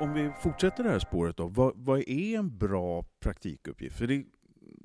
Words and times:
om 0.00 0.12
vi 0.12 0.30
fortsätter 0.40 0.84
det 0.84 0.90
här 0.90 0.98
spåret 0.98 1.36
då, 1.36 1.48
vad, 1.48 1.72
vad 1.76 1.98
är 1.98 2.38
en 2.38 2.58
bra 2.58 3.04
praktikuppgift? 3.20 3.98
För 3.98 4.06
det, 4.06 4.24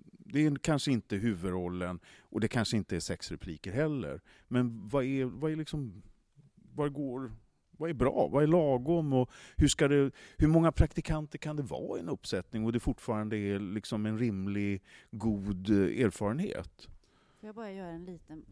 det 0.09 0.45
är 0.45 0.55
kanske 0.55 0.91
inte 0.91 1.15
huvudrollen 1.15 1.99
och 2.19 2.39
det 2.41 2.47
kanske 2.47 2.77
inte 2.77 2.95
är 2.95 2.99
sex 2.99 3.31
repliker 3.31 3.71
heller. 3.71 4.21
Men 4.47 4.89
vad 4.89 5.03
är, 5.03 5.25
vad 5.25 5.51
är 5.51 5.55
liksom, 5.55 6.03
vad 6.55 6.93
går, 6.93 7.31
vad 7.77 7.89
är 7.89 7.93
bra? 7.93 8.27
Vad 8.31 8.43
är 8.43 8.47
lagom? 8.47 9.13
Och 9.13 9.29
hur, 9.55 9.67
ska 9.67 9.87
det, 9.87 10.11
hur 10.37 10.47
många 10.47 10.71
praktikanter 10.71 11.37
kan 11.37 11.55
det 11.55 11.63
vara 11.63 11.97
i 11.97 12.01
en 12.01 12.09
uppsättning 12.09 12.65
och 12.65 12.73
det 12.73 12.79
fortfarande 12.79 13.37
är 13.37 13.59
liksom 13.59 14.05
en 14.05 14.19
rimlig, 14.19 14.83
god 15.11 15.69
eh, 15.69 16.05
erfarenhet? 16.05 16.89
Får 17.43 17.47
jag 17.47 17.55
bara 17.55 17.71
göra 17.71 17.89
en 17.89 18.05
liten 18.05 18.45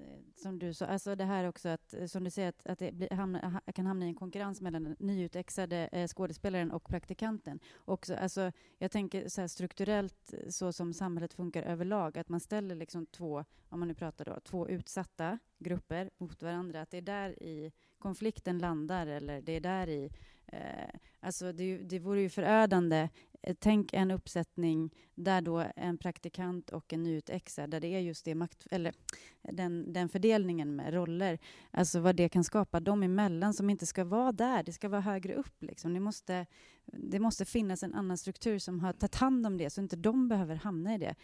eh, 0.00 0.18
som 0.42 0.58
du 0.58 0.74
sa, 0.74 0.86
alltså 0.86 1.14
det 1.14 1.24
här 1.24 1.44
också 1.44 1.68
att, 1.68 1.94
eh, 1.94 2.06
som 2.06 2.24
du 2.24 2.30
säger, 2.30 2.48
att, 2.48 2.66
att 2.66 2.78
det 2.78 2.92
blir, 2.92 3.10
hamna, 3.10 3.60
kan 3.74 3.86
hamna 3.86 4.06
i 4.06 4.08
en 4.08 4.14
konkurrens 4.14 4.60
mellan 4.60 4.84
den 4.84 4.96
nyutexade 4.98 5.88
eh, 5.92 6.08
skådespelaren 6.08 6.70
och 6.70 6.88
praktikanten. 6.88 7.60
Också, 7.84 8.14
alltså, 8.14 8.52
jag 8.78 8.90
tänker 8.90 9.28
så 9.28 9.48
strukturellt, 9.48 10.32
eh, 10.32 10.48
så 10.48 10.72
som 10.72 10.92
samhället 10.92 11.34
funkar 11.34 11.62
överlag, 11.62 12.18
att 12.18 12.28
man 12.28 12.40
ställer 12.40 12.74
liksom 12.74 13.06
två, 13.06 13.44
om 13.68 13.78
man 13.78 13.88
nu 13.88 13.94
pratar 13.94 14.24
då, 14.24 14.40
två 14.40 14.68
utsatta 14.68 15.38
grupper 15.58 16.10
mot 16.18 16.42
varandra, 16.42 16.80
att 16.80 16.90
det 16.90 16.98
är 16.98 17.02
där 17.02 17.42
i 17.42 17.72
konflikten 17.98 18.58
landar, 18.58 19.06
eller 19.06 19.40
det 19.42 19.52
är 19.52 19.60
där 19.60 19.88
i 19.88 20.10
Eh, 20.52 20.90
alltså 21.20 21.52
det, 21.52 21.78
det 21.78 21.98
vore 21.98 22.20
ju 22.20 22.28
förödande. 22.28 23.08
Eh, 23.42 23.56
tänk 23.58 23.92
en 23.92 24.10
uppsättning 24.10 24.90
där 25.14 25.40
då 25.40 25.64
en 25.76 25.98
praktikant 25.98 26.70
och 26.70 26.92
en 26.92 27.02
nyutexad, 27.02 27.70
där 27.70 27.80
det 27.80 27.94
är 27.94 28.00
just 28.00 28.24
det 28.24 28.34
makt, 28.34 28.66
eller 28.70 28.94
den, 29.42 29.92
den 29.92 30.08
fördelningen 30.08 30.76
med 30.76 30.94
roller, 30.94 31.38
alltså 31.70 32.00
vad 32.00 32.16
det 32.16 32.28
kan 32.28 32.44
skapa 32.44 32.80
dem 32.80 33.02
emellan 33.02 33.54
som 33.54 33.70
inte 33.70 33.86
ska 33.86 34.04
vara 34.04 34.32
där, 34.32 34.62
det 34.62 34.72
ska 34.72 34.88
vara 34.88 35.00
högre 35.00 35.34
upp. 35.34 35.62
Liksom. 35.62 35.94
Det, 35.94 36.00
måste, 36.00 36.46
det 36.86 37.18
måste 37.18 37.44
finnas 37.44 37.82
en 37.82 37.94
annan 37.94 38.18
struktur 38.18 38.58
som 38.58 38.80
har 38.80 38.92
tagit 38.92 39.14
hand 39.14 39.46
om 39.46 39.56
det, 39.56 39.70
så 39.70 39.80
inte 39.80 39.96
de 39.96 40.28
behöver 40.28 40.54
hamna 40.54 40.94
i 40.94 40.98
det, 40.98 41.14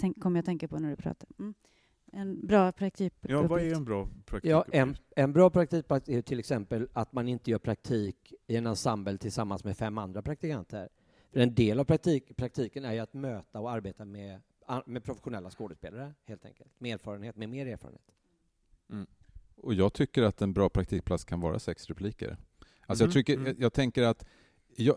Tänk, 0.00 0.22
kommer 0.22 0.38
jag 0.38 0.44
tänka 0.44 0.68
på 0.68 0.78
när 0.78 0.90
du 0.90 0.96
pratar. 0.96 1.28
Mm 1.38 1.54
en 2.12 2.46
bra 2.46 2.72
praktikuppgift? 2.72 3.32
Ja, 3.32 3.42
vad 3.42 3.62
är 3.62 3.74
en 3.74 3.84
bra 3.84 4.04
praktikuppgift? 4.04 4.50
Ja, 4.50 4.64
en, 4.72 4.96
en 5.16 5.32
bra 5.32 5.50
praktikuppgift 5.50 6.08
är 6.08 6.22
till 6.22 6.38
exempel 6.38 6.88
att 6.92 7.12
man 7.12 7.28
inte 7.28 7.50
gör 7.50 7.58
praktik 7.58 8.34
i 8.46 8.56
en 8.56 8.66
ensemble 8.66 9.18
tillsammans 9.18 9.64
med 9.64 9.76
fem 9.76 9.98
andra 9.98 10.22
praktikanter. 10.22 10.88
För 11.32 11.40
en 11.40 11.54
del 11.54 11.80
av 11.80 11.84
praktik, 11.84 12.36
praktiken 12.36 12.84
är 12.84 12.92
ju 12.92 12.98
att 12.98 13.14
möta 13.14 13.60
och 13.60 13.70
arbeta 13.70 14.04
med, 14.04 14.40
med 14.86 15.04
professionella 15.04 15.50
skådespelare, 15.50 16.14
helt 16.24 16.44
enkelt. 16.44 16.80
Med 16.80 16.94
erfarenhet, 16.94 17.36
med 17.36 17.48
mer 17.48 17.66
erfarenhet. 17.66 18.02
Mm. 18.90 19.06
Och 19.56 19.74
jag 19.74 19.92
tycker 19.92 20.22
att 20.22 20.42
en 20.42 20.52
bra 20.52 20.68
praktikplats 20.68 21.24
kan 21.24 21.40
vara 21.40 21.58
sex 21.58 21.86
repliker. 21.86 22.36
Alltså 22.86 23.04
mm. 23.04 23.08
jag, 23.08 23.12
tycker, 23.12 23.34
mm. 23.34 23.46
jag, 23.46 23.60
jag 23.60 23.72
tänker 23.72 24.02
att 24.02 24.24
jag, 24.76 24.96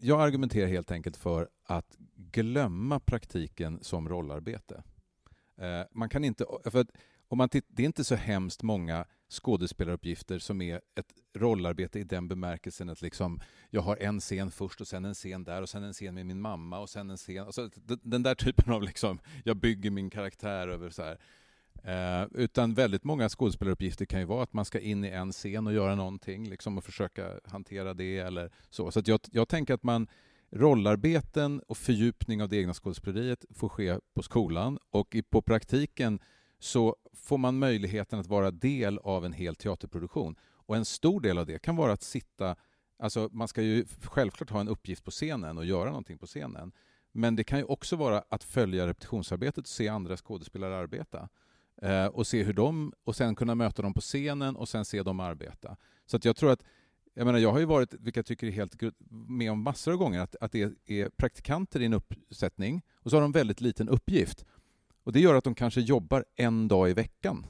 jag 0.00 0.20
argumenterar 0.20 0.66
helt 0.66 0.90
enkelt 0.90 1.16
för 1.16 1.48
att 1.64 1.96
glömma 2.14 3.00
praktiken 3.00 3.78
som 3.82 4.08
rollarbete. 4.08 4.82
Eh, 5.56 5.82
man 5.92 6.08
kan 6.08 6.24
inte, 6.24 6.44
för 6.64 6.80
att, 6.80 6.90
om 7.28 7.38
man 7.38 7.48
titt, 7.48 7.64
det 7.68 7.82
är 7.82 7.86
inte 7.86 8.04
så 8.04 8.14
hemskt 8.14 8.62
många 8.62 9.06
skådespelaruppgifter 9.28 10.38
som 10.38 10.62
är 10.62 10.80
ett 10.94 11.12
rollarbete 11.34 11.98
i 11.98 12.04
den 12.04 12.28
bemärkelsen 12.28 12.88
att 12.88 13.02
liksom, 13.02 13.40
jag 13.70 13.80
har 13.80 13.96
en 13.96 14.20
scen 14.20 14.50
först 14.50 14.80
och 14.80 14.88
sen 14.88 15.04
en 15.04 15.14
scen 15.14 15.44
där 15.44 15.62
och 15.62 15.68
sen 15.68 15.82
en 15.82 15.92
scen 15.92 16.14
med 16.14 16.26
min 16.26 16.40
mamma 16.40 16.78
och 16.78 16.90
sen 16.90 17.10
en 17.10 17.16
scen... 17.16 17.46
Alltså, 17.46 17.70
den 18.02 18.22
där 18.22 18.34
typen 18.34 18.72
av 18.72 18.82
liksom, 18.82 19.18
jag 19.44 19.56
bygger 19.56 19.90
min 19.90 20.10
karaktär 20.10 20.68
över 20.68 20.90
så 20.90 21.02
här. 21.02 21.18
Eh, 21.84 22.28
utan 22.34 22.74
väldigt 22.74 23.04
många 23.04 23.28
skådespelaruppgifter 23.28 24.04
kan 24.04 24.20
ju 24.20 24.26
vara 24.26 24.42
att 24.42 24.52
man 24.52 24.64
ska 24.64 24.80
in 24.80 25.04
i 25.04 25.08
en 25.08 25.32
scen 25.32 25.66
och 25.66 25.72
göra 25.72 25.94
någonting 25.94 26.48
liksom, 26.48 26.78
och 26.78 26.84
försöka 26.84 27.40
hantera 27.44 27.94
det 27.94 28.18
eller 28.18 28.50
så. 28.70 28.90
Så 28.90 29.02
jag, 29.04 29.20
jag 29.32 29.48
tänker 29.48 29.74
att 29.74 29.82
man 29.82 30.08
rollarbeten 30.50 31.60
och 31.68 31.76
fördjupning 31.76 32.42
av 32.42 32.48
det 32.48 32.56
egna 32.56 32.74
skådespeleriet 32.74 33.44
får 33.50 33.68
ske 33.68 33.98
på 34.14 34.22
skolan 34.22 34.78
och 34.90 35.16
på 35.30 35.42
praktiken 35.42 36.20
så 36.58 36.96
får 37.12 37.38
man 37.38 37.58
möjligheten 37.58 38.18
att 38.18 38.26
vara 38.26 38.50
del 38.50 38.98
av 38.98 39.24
en 39.24 39.32
hel 39.32 39.54
teaterproduktion. 39.54 40.36
Och 40.42 40.76
en 40.76 40.84
stor 40.84 41.20
del 41.20 41.38
av 41.38 41.46
det 41.46 41.58
kan 41.58 41.76
vara 41.76 41.92
att 41.92 42.02
sitta... 42.02 42.56
Alltså 42.98 43.28
man 43.32 43.48
ska 43.48 43.62
ju 43.62 43.84
självklart 44.02 44.50
ha 44.50 44.60
en 44.60 44.68
uppgift 44.68 45.04
på 45.04 45.10
scenen 45.10 45.58
och 45.58 45.64
göra 45.64 45.88
någonting 45.88 46.18
på 46.18 46.26
scenen. 46.26 46.72
Men 47.12 47.36
det 47.36 47.44
kan 47.44 47.58
ju 47.58 47.64
också 47.64 47.96
vara 47.96 48.24
att 48.28 48.44
följa 48.44 48.86
repetitionsarbetet 48.86 49.58
och 49.58 49.68
se 49.68 49.88
andra 49.88 50.16
skådespelare 50.16 50.76
arbeta. 50.76 51.28
Eh, 51.82 52.06
och 52.06 52.26
se 52.26 52.42
hur 52.42 52.52
de... 52.52 52.92
Och 53.04 53.16
sen 53.16 53.34
kunna 53.34 53.54
möta 53.54 53.82
dem 53.82 53.94
på 53.94 54.00
scenen 54.00 54.56
och 54.56 54.68
sen 54.68 54.84
se 54.84 55.02
dem 55.02 55.20
arbeta. 55.20 55.76
Så 56.06 56.16
att 56.16 56.24
jag 56.24 56.36
tror 56.36 56.50
att 56.50 56.62
jag 57.14 57.26
menar, 57.26 57.38
jag 57.38 57.52
har 57.52 57.58
ju 57.58 57.64
varit, 57.64 57.94
vilket 57.94 58.16
jag 58.16 58.26
tycker 58.26 58.46
är 58.46 58.50
helt 58.50 58.82
med 59.28 59.52
om 59.52 59.62
massor 59.62 59.92
av 59.92 59.98
gånger, 59.98 60.20
att, 60.20 60.36
att 60.40 60.52
det 60.52 60.72
är 60.86 61.08
praktikanter 61.08 61.80
i 61.80 61.84
en 61.84 61.94
uppsättning 61.94 62.82
och 62.94 63.10
så 63.10 63.16
har 63.16 63.22
de 63.22 63.32
väldigt 63.32 63.60
liten 63.60 63.88
uppgift. 63.88 64.44
Och 65.08 65.12
Det 65.12 65.20
gör 65.20 65.34
att 65.34 65.44
de 65.44 65.54
kanske 65.54 65.80
jobbar 65.80 66.24
en 66.36 66.68
dag 66.68 66.90
i 66.90 66.92
veckan 66.92 67.46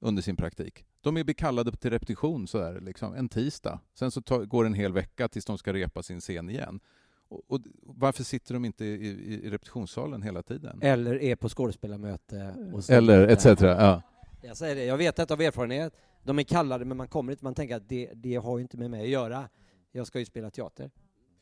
under 0.00 0.22
sin 0.22 0.36
praktik. 0.36 0.84
De 1.00 1.16
är 1.16 1.24
bekallade 1.24 1.72
till 1.72 1.90
repetition 1.90 2.46
så 2.46 2.58
där, 2.58 2.80
liksom, 2.80 3.14
en 3.14 3.28
tisdag. 3.28 3.80
Sen 3.94 4.10
så 4.10 4.22
tar, 4.22 4.44
går 4.44 4.64
det 4.64 4.68
en 4.68 4.74
hel 4.74 4.92
vecka 4.92 5.28
tills 5.28 5.44
de 5.44 5.58
ska 5.58 5.72
repa 5.72 6.02
sin 6.02 6.20
scen 6.20 6.50
igen. 6.50 6.80
Och, 7.28 7.42
och 7.46 7.60
varför 7.82 8.24
sitter 8.24 8.54
de 8.54 8.64
inte 8.64 8.84
i, 8.84 8.88
i, 8.88 9.46
i, 9.46 9.50
repetitionssalen 9.50 10.22
hela 10.22 10.42
tiden? 10.42 10.78
Eller 10.82 11.22
är 11.22 11.36
på 11.36 11.48
skådespelarmöte. 11.48 12.54
Eller 12.88 13.28
etc. 13.28 13.46
Ja. 13.60 14.02
Jag 14.42 14.56
säger 14.56 14.74
det, 14.74 14.84
jag 14.84 14.96
vet 14.96 15.16
det 15.16 15.30
av 15.30 15.40
erfarenhet 15.40 15.94
de 16.22 16.38
är 16.38 16.42
kallade 16.42 16.84
men 16.84 16.96
man 16.96 17.08
kommer 17.08 17.32
inte, 17.32 17.44
man 17.44 17.54
tänker 17.54 17.76
att 17.76 17.88
det, 17.88 18.10
det 18.14 18.34
har 18.34 18.58
ju 18.58 18.62
inte 18.62 18.76
med 18.76 18.90
mig 18.90 19.02
att 19.02 19.08
göra. 19.08 19.48
Jag 19.92 20.06
ska 20.06 20.18
ju 20.18 20.24
spela 20.24 20.50
teater. 20.50 20.90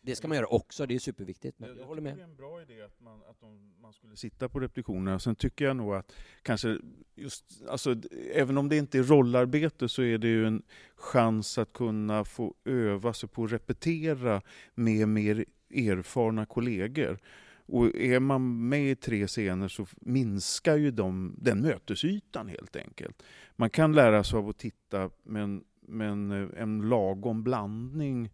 Det 0.03 0.17
ska 0.17 0.29
man 0.29 0.37
göra 0.37 0.47
också, 0.47 0.87
det 0.87 0.95
är 0.95 0.99
superviktigt. 0.99 1.59
Men 1.59 1.69
jag, 1.69 1.79
jag 1.79 1.87
håller 1.87 2.03
med. 2.03 2.17
Det 2.17 2.21
är 2.21 2.25
en 2.25 2.37
bra 2.37 2.63
idé 2.63 2.83
att 2.83 3.01
man, 3.01 3.23
att 3.31 3.41
de, 3.41 3.73
man 3.81 3.93
skulle 3.93 4.17
sitta 4.17 4.49
på 4.49 4.61
repetitionerna. 4.61 5.19
Sen 5.19 5.35
tycker 5.35 5.65
jag 5.65 5.77
nog 5.77 5.95
att 5.95 6.13
kanske 6.43 6.79
just, 7.15 7.63
alltså, 7.69 7.97
även 8.33 8.59
om 8.59 8.69
det 8.69 8.77
inte 8.77 8.99
är 8.99 9.03
rollarbete 9.03 9.89
så 9.89 10.03
är 10.03 10.19
det 10.19 10.29
ju 10.29 10.47
en 10.47 10.63
chans 10.97 11.59
att 11.59 11.73
kunna 11.73 12.25
få 12.25 12.55
öva 12.65 13.13
sig 13.13 13.29
på 13.29 13.45
att 13.45 13.53
repetera 13.53 14.43
med 14.75 15.09
mer 15.09 15.45
erfarna 15.71 16.47
kollegor. 16.47 17.19
Och 17.71 17.97
är 17.97 18.21
man 18.21 18.69
med 18.69 18.91
i 18.91 18.97
tre 18.97 19.27
scener 19.27 19.69
så 19.69 19.87
minskar 20.01 20.77
ju 20.77 20.91
de, 20.91 21.35
den 21.39 21.61
mötesytan 21.61 22.49
helt 22.49 22.77
enkelt. 22.77 23.23
Man 23.57 23.71
kan 23.71 23.93
lära 23.93 24.25
sig 24.25 24.39
av 24.39 24.49
att 24.49 24.59
titta 24.59 25.11
men, 25.23 25.65
men 25.81 26.31
eh, 26.33 26.63
en 26.63 26.89
lagom 26.89 27.43
blandning 27.43 28.31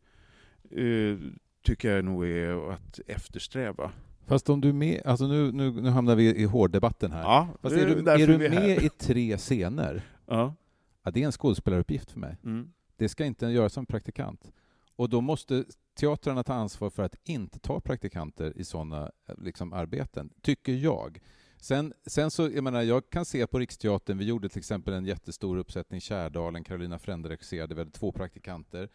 eh, 0.70 1.19
tycker 1.64 1.97
jag 1.97 2.04
nog 2.04 2.26
är 2.26 2.72
att 2.72 3.00
eftersträva. 3.06 3.91
Fast 4.26 4.48
om 4.48 4.60
du 4.60 4.69
är 4.69 4.72
med, 4.72 5.02
alltså 5.04 5.26
nu, 5.26 5.52
nu, 5.52 5.70
nu 5.70 5.88
hamnar 5.88 6.16
vi 6.16 6.36
i 6.36 6.44
hårddebatten 6.44 7.12
här. 7.12 7.22
Ja, 7.22 7.48
Fast 7.62 7.76
är 7.76 7.86
du, 7.86 8.10
är 8.10 8.26
du 8.26 8.38
med 8.38 8.82
i 8.82 8.88
tre 8.88 9.36
scener, 9.36 10.02
ja. 10.26 10.54
ja. 11.02 11.10
det 11.10 11.22
är 11.22 11.26
en 11.26 11.32
skådespelaruppgift 11.32 12.10
för 12.10 12.20
mig. 12.20 12.36
Mm. 12.44 12.72
Det 12.97 13.08
ska 13.08 13.25
inte 13.25 13.47
göras 13.47 13.72
som 13.72 13.86
praktikant. 13.86 14.52
Och 14.97 15.08
då 15.08 15.20
måste 15.20 15.64
teatrarna 15.94 16.42
ta 16.42 16.54
ansvar 16.54 16.91
för 16.91 17.02
att 17.02 17.16
inte 17.25 17.58
ta 17.58 17.81
praktikanter 17.81 18.52
i 18.56 18.64
sådana 18.64 19.10
liksom, 19.38 19.72
arbeten, 19.72 20.31
tycker 20.42 20.72
jag. 20.72 21.20
Sen, 21.56 21.92
sen 22.06 22.31
så, 22.31 22.50
jag 22.50 22.64
menar, 22.64 22.82
jag 22.82 23.10
kan 23.10 23.25
se 23.25 23.46
på 23.46 23.58
Riksteatern, 23.58 24.19
vi 24.19 24.25
gjorde 24.25 24.48
till 24.48 24.58
exempel 24.58 24.94
en 24.94 25.04
jättestor 25.04 25.56
uppsättning 25.56 26.00
Kärdalen, 26.00 26.64
Carolina 26.64 26.98
Frände 26.98 27.28
regisserade, 27.28 27.75
vi 27.75 27.81
hade 27.81 27.91
två 27.91 28.12
praktikanter. 28.12 28.88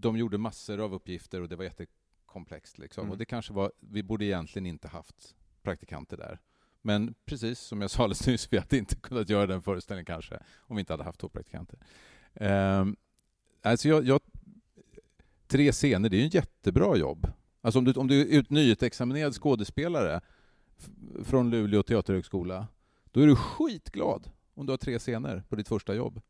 De 0.00 0.16
gjorde 0.16 0.38
massor 0.38 0.80
av 0.80 0.94
uppgifter 0.94 1.40
och 1.40 1.48
det 1.48 1.56
var 1.56 1.64
jättekomplext. 1.64 2.78
Liksom. 2.78 3.02
Mm. 3.02 3.12
Och 3.12 3.18
det 3.18 3.24
kanske 3.24 3.52
var, 3.52 3.72
vi 3.80 4.02
borde 4.02 4.24
egentligen 4.24 4.66
inte 4.66 4.88
haft 4.88 5.34
praktikanter 5.62 6.16
där. 6.16 6.40
Men 6.82 7.14
precis 7.24 7.60
som 7.60 7.80
jag 7.80 7.90
sa 7.90 8.02
alldeles 8.02 8.26
nyss, 8.26 8.48
vi 8.50 8.58
hade 8.58 8.76
inte 8.78 8.96
kunnat 8.96 9.28
göra 9.28 9.46
den 9.46 9.62
föreställningen 9.62 10.06
kanske 10.06 10.38
om 10.58 10.76
vi 10.76 10.80
inte 10.80 10.92
hade 10.92 11.04
haft 11.04 11.20
två 11.20 11.28
praktikanter. 11.28 11.78
Um, 12.34 12.96
alltså 13.62 13.88
jag, 13.88 14.06
jag, 14.06 14.20
tre 15.46 15.72
scener, 15.72 16.08
det 16.08 16.16
är 16.16 16.20
ju 16.20 16.26
ett 16.26 16.34
jättebra 16.34 16.96
jobb. 16.96 17.32
Alltså 17.60 17.78
om 17.78 17.84
du, 17.84 17.92
om 17.92 18.08
du 18.08 18.36
är 18.36 18.44
nyutexaminerad 18.48 19.34
skådespelare 19.34 20.20
från 21.24 21.50
Luleå 21.50 21.82
teaterhögskola, 21.82 22.66
då 23.04 23.20
är 23.20 23.26
du 23.26 23.36
skitglad 23.36 24.30
om 24.54 24.66
du 24.66 24.72
har 24.72 24.78
tre 24.78 24.98
scener 24.98 25.42
på 25.48 25.56
ditt 25.56 25.68
första 25.68 25.94
jobb. 25.94 26.20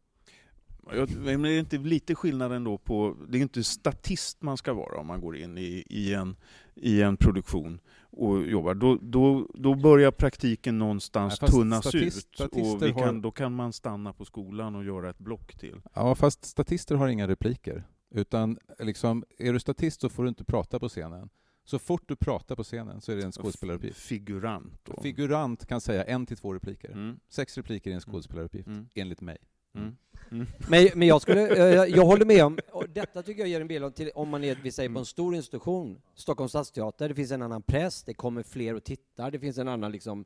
Men 0.82 1.42
det 1.42 1.50
är 1.50 1.58
inte 1.60 1.78
lite 1.78 2.14
skillnad 2.14 2.52
ändå 2.52 2.78
på, 2.78 3.16
det 3.28 3.38
är 3.38 3.42
inte 3.42 3.64
statist 3.64 4.42
man 4.42 4.56
ska 4.56 4.72
vara 4.72 5.00
om 5.00 5.06
man 5.06 5.20
går 5.20 5.36
in 5.36 5.58
i, 5.58 5.84
i, 5.90 6.14
en, 6.14 6.36
i 6.74 7.02
en 7.02 7.16
produktion 7.16 7.80
och 8.10 8.46
jobbar. 8.46 8.74
Då, 8.74 8.98
då, 9.02 9.48
då 9.54 9.74
börjar 9.74 10.10
praktiken 10.10 10.78
någonstans 10.78 11.38
ja, 11.40 11.46
tunnas 11.46 11.86
statist, 11.88 12.28
ut 12.40 12.56
och 12.56 12.80
kan, 12.80 12.92
har... 12.92 13.22
då 13.22 13.30
kan 13.30 13.54
man 13.54 13.72
stanna 13.72 14.12
på 14.12 14.24
skolan 14.24 14.74
och 14.74 14.84
göra 14.84 15.10
ett 15.10 15.18
block 15.18 15.58
till. 15.58 15.80
Ja, 15.94 16.14
fast 16.14 16.44
statister 16.44 16.94
har 16.94 17.08
inga 17.08 17.28
repliker. 17.28 17.84
Utan 18.14 18.58
liksom, 18.78 19.24
är 19.38 19.52
du 19.52 19.60
statist 19.60 20.00
så 20.00 20.08
får 20.08 20.22
du 20.22 20.28
inte 20.28 20.44
prata 20.44 20.78
på 20.78 20.88
scenen. 20.88 21.30
Så 21.64 21.78
fort 21.78 22.02
du 22.06 22.16
pratar 22.16 22.56
på 22.56 22.64
scenen 22.64 23.00
så 23.00 23.12
är 23.12 23.16
det 23.16 23.24
en 23.24 23.32
skådespelaruppgift. 23.32 23.98
Figurant. 23.98 24.80
Då. 24.82 25.02
Figurant 25.02 25.66
kan 25.66 25.80
säga 25.80 26.04
en 26.04 26.26
till 26.26 26.36
två 26.36 26.54
repliker. 26.54 26.90
Mm. 26.90 27.20
Sex 27.28 27.56
repliker 27.56 27.90
är 27.90 27.94
en 27.94 28.00
skådespelaruppgift, 28.00 28.66
mm. 28.66 28.88
enligt 28.94 29.20
mig. 29.20 29.38
Mm. 29.74 29.96
Mm. 30.30 30.46
Men, 30.68 30.88
men 30.94 31.08
jag, 31.08 31.22
skulle, 31.22 31.40
jag, 31.40 31.90
jag 31.90 32.04
håller 32.04 32.24
med 32.24 32.44
om, 32.44 32.58
och 32.72 32.88
detta 32.88 33.22
tycker 33.22 33.40
jag 33.40 33.48
ger 33.48 33.60
en 33.60 33.68
bild 33.68 33.84
om, 33.84 33.92
till, 33.92 34.10
om 34.14 34.28
man 34.28 34.44
är, 34.44 34.58
vi 34.62 34.72
säger 34.72 34.88
på 34.88 34.92
en 34.92 34.96
mm. 34.96 35.04
stor 35.04 35.34
institution, 35.34 36.00
Stockholms 36.14 36.52
stadsteater, 36.52 37.08
det 37.08 37.14
finns 37.14 37.30
en 37.30 37.42
annan 37.42 37.62
press, 37.62 38.02
det 38.02 38.14
kommer 38.14 38.42
fler 38.42 38.74
och 38.74 38.84
tittar, 38.84 39.30
det 39.30 39.38
finns 39.38 39.58
en 39.58 39.68
annan 39.68 39.92
liksom, 39.92 40.24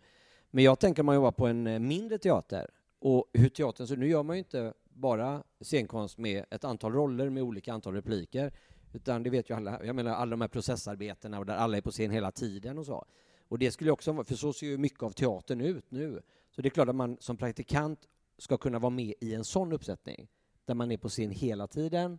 men 0.51 0.65
jag 0.65 0.79
tänker 0.79 1.03
man 1.03 1.15
jobbar 1.15 1.33
på 1.33 1.47
en 1.47 1.67
eh, 1.67 1.79
mindre 1.79 2.19
teater, 2.19 2.71
och 3.01 3.25
hur 3.33 3.49
teatern, 3.49 3.87
så 3.87 3.97
nu 3.97 4.09
gör 4.09 4.23
man 4.23 4.37
ju 4.37 4.39
inte 4.39 4.73
bara 4.85 5.43
scenkonst 5.61 6.19
med 6.19 6.45
ett 6.51 6.65
antal 6.65 6.93
roller 6.93 7.31
med 7.31 7.43
olika 7.43 7.73
antal 7.73 7.95
repliker, 7.95 8.53
utan 8.93 9.23
det 9.23 9.31
vet 9.31 9.51
ju 9.51 9.55
alla, 9.55 9.85
jag 9.85 9.97
menar 9.97 10.15
alla 10.15 10.31
de 10.31 10.41
här 10.41 10.49
processarbetena 10.49 11.39
och 11.39 11.47
där 11.47 11.57
alla 11.57 11.77
är 11.77 11.81
på 11.81 11.91
scen 11.91 12.11
hela 12.11 12.31
tiden 12.31 12.79
och 12.79 12.87
så. 12.87 13.05
Och 13.49 13.59
det 13.59 13.71
skulle 13.71 13.91
också 13.91 14.13
vara, 14.13 14.25
för 14.25 14.35
så 14.35 14.53
ser 14.53 14.67
ju 14.67 14.79
mycket 14.79 15.03
av 15.03 15.11
teatern 15.11 15.61
ut 15.61 15.91
nu. 15.91 16.23
Så 16.51 16.63
det 16.63 16.69
är 16.69 16.71
klart 16.71 16.89
att 16.89 16.97
man 16.97 17.17
som 17.21 17.37
praktikant 17.37 17.99
ska 18.39 18.57
kunna 18.57 18.79
vara 18.79 18.91
med 18.91 19.15
i 19.21 19.35
en 19.35 19.45
sån 19.45 19.73
uppsättning, 19.73 20.29
där 20.65 20.75
man 20.75 20.91
är 20.93 20.97
på 20.97 21.09
scen 21.09 21.31
hela 21.31 21.67
tiden 21.67 22.19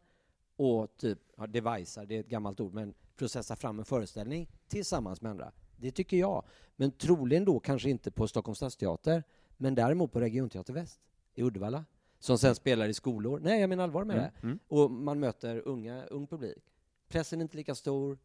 och 0.55 0.97
typ, 0.97 1.19
ja, 1.37 1.47
devicear, 1.47 2.05
det 2.05 2.15
är 2.15 2.19
ett 2.19 2.27
gammalt 2.27 2.59
ord, 2.59 2.73
men 2.73 2.93
processa 3.15 3.55
fram 3.55 3.79
en 3.79 3.85
föreställning 3.85 4.49
tillsammans 4.67 5.21
med 5.21 5.31
andra. 5.31 5.51
Det 5.77 5.91
tycker 5.91 6.17
jag. 6.17 6.43
Men 6.75 6.91
troligen 6.91 7.45
då 7.45 7.59
kanske 7.59 7.89
inte 7.89 8.11
på 8.11 8.27
Stockholms 8.27 8.57
stadsteater, 8.57 9.23
men 9.57 9.75
däremot 9.75 10.11
på 10.11 10.19
Regionteater 10.19 10.73
Väst 10.73 10.99
i 11.33 11.43
Uddevalla 11.43 11.85
som 12.19 12.37
sen 12.37 12.55
spelar 12.55 12.87
i 12.87 12.93
skolor. 12.93 13.39
Nej, 13.39 13.61
jag 13.61 13.69
menar 13.69 13.83
allvar 13.83 14.03
med 14.03 14.17
mm. 14.17 14.31
det. 14.41 14.47
Mm. 14.47 14.59
Och 14.67 14.91
man 14.91 15.19
möter 15.19 15.67
unga, 15.67 16.05
ung 16.05 16.27
publik. 16.27 16.63
Pressen 17.07 17.39
är 17.39 17.43
inte 17.43 17.57
lika 17.57 17.75
stor, 17.75 18.17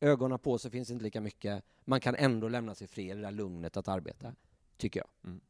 ögonen 0.00 0.38
på 0.38 0.58
sig 0.58 0.70
finns 0.70 0.90
inte 0.90 1.04
lika 1.04 1.20
mycket. 1.20 1.64
Man 1.84 2.00
kan 2.00 2.14
ändå 2.14 2.48
lämna 2.48 2.74
sig 2.74 2.86
fri 2.86 3.10
i 3.10 3.14
det 3.14 3.20
där 3.20 3.30
lugnet 3.30 3.76
att 3.76 3.88
arbeta, 3.88 4.34
tycker 4.76 5.00
jag. 5.00 5.30
Mm. 5.30 5.40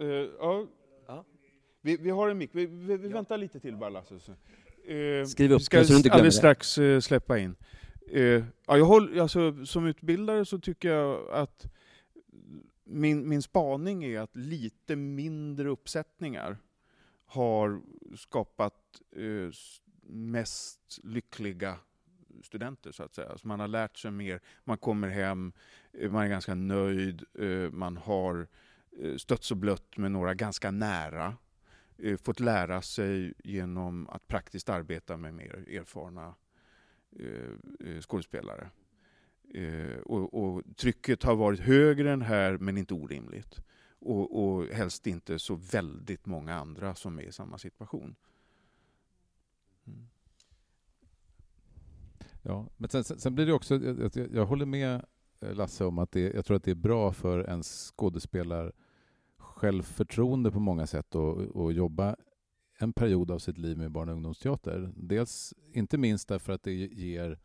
Uh, 0.00 0.06
ja. 0.38 0.66
ja. 1.06 1.24
Vi, 1.80 1.96
vi, 1.96 2.10
har 2.10 2.28
en 2.28 2.38
mick. 2.38 2.50
Vi, 2.52 2.66
vi, 2.66 2.96
vi 2.96 3.08
väntar 3.08 3.38
lite 3.38 3.60
till 3.60 3.76
bara, 3.76 3.90
Lasse. 3.90 4.14
Uh, 4.14 5.26
Skriv 5.26 5.52
upp 5.52 5.62
ska 5.62 5.84
så 5.84 5.92
du 5.92 5.96
inte 5.96 6.08
glömmer 6.08 6.18
alldeles 6.18 6.36
strax 6.36 6.78
uh, 6.78 7.00
släppa 7.00 7.38
in. 7.38 7.56
Uh, 8.14 8.44
ja, 8.66 8.78
jag 8.78 8.84
håller, 8.84 9.22
alltså, 9.22 9.64
som 9.66 9.86
utbildare 9.86 10.44
så 10.44 10.58
tycker 10.58 10.88
jag 10.88 11.30
att 11.30 11.66
min, 12.90 13.28
min 13.28 13.42
spaning 13.42 14.04
är 14.04 14.20
att 14.20 14.36
lite 14.36 14.96
mindre 14.96 15.68
uppsättningar 15.68 16.58
har 17.26 17.80
skapat 18.16 19.02
eh, 19.16 19.50
mest 20.12 21.00
lyckliga 21.02 21.76
studenter, 22.42 22.92
så 22.92 23.02
att 23.02 23.14
säga. 23.14 23.38
Så 23.38 23.48
man 23.48 23.60
har 23.60 23.68
lärt 23.68 23.96
sig 23.96 24.10
mer, 24.10 24.40
man 24.64 24.78
kommer 24.78 25.08
hem, 25.08 25.52
eh, 25.92 26.10
man 26.10 26.24
är 26.24 26.28
ganska 26.28 26.54
nöjd, 26.54 27.24
eh, 27.38 27.70
man 27.72 27.96
har 27.96 28.40
eh, 28.40 28.46
Eh, 29.02 29.16
stötts 29.16 29.50
och 29.50 29.56
blött 29.56 29.96
med 29.96 30.12
några 30.12 30.34
ganska 30.34 30.70
nära, 30.70 31.36
eh, 31.98 32.16
fått 32.16 32.40
lära 32.40 32.82
sig 32.82 33.34
genom 33.44 34.08
att 34.08 34.28
praktiskt 34.28 34.68
arbeta 34.68 35.16
med 35.16 35.34
mer 35.34 35.68
erfarna 35.68 36.34
eh, 37.18 38.00
skådespelare. 38.00 38.70
Och, 40.04 40.34
och, 40.34 40.62
trycket 40.76 41.22
har 41.22 41.36
varit 41.36 41.60
högre 41.60 42.12
än 42.12 42.22
här, 42.22 42.58
men 42.58 42.78
inte 42.78 42.94
orimligt. 42.94 43.62
Och, 43.98 44.44
och 44.44 44.66
helst 44.66 45.06
inte 45.06 45.38
så 45.38 45.54
väldigt 45.54 46.26
många 46.26 46.54
andra 46.54 46.94
som 46.94 47.18
är 47.18 47.22
i 47.22 47.32
samma 47.32 47.58
situation. 47.58 48.16
Mm. 49.86 50.08
Ja, 52.42 52.68
men 52.76 52.90
sen, 52.90 53.04
sen, 53.04 53.34
blir 53.34 53.46
det 53.46 53.52
också, 53.52 53.76
jag, 53.76 54.28
jag, 54.32 54.46
håller 54.46 54.66
med 54.66 55.04
Lasse 55.40 55.84
om 55.84 55.98
att 55.98 56.12
det, 56.12 56.20
jag 56.20 56.44
tror 56.44 56.56
att 56.56 56.64
det 56.64 56.70
är 56.70 56.74
bra 56.74 57.12
för 57.12 57.38
en 57.38 57.62
skådespelar 57.62 58.72
självförtroende 59.60 60.50
på 60.50 60.60
många 60.60 60.86
sätt 60.86 61.14
att 61.14 61.74
jobba 61.74 62.16
en 62.78 62.92
period 62.92 63.30
av 63.30 63.38
sitt 63.38 63.58
liv 63.58 63.78
med 63.78 63.90
barn 63.90 64.08
och 64.08 64.14
ungdomsteater. 64.14 64.92
Dels, 64.96 65.54
inte 65.72 65.98
minst 65.98 66.28
därför 66.28 66.52
att 66.52 66.62
det 66.62 66.72
ger 66.72 67.38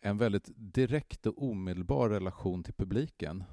en 0.00 0.18
väldigt 0.18 0.50
direkt 0.56 1.26
och 1.26 1.42
omedelbar 1.42 2.08
relation 2.08 2.62
till 2.62 2.74
publiken. 2.74 3.44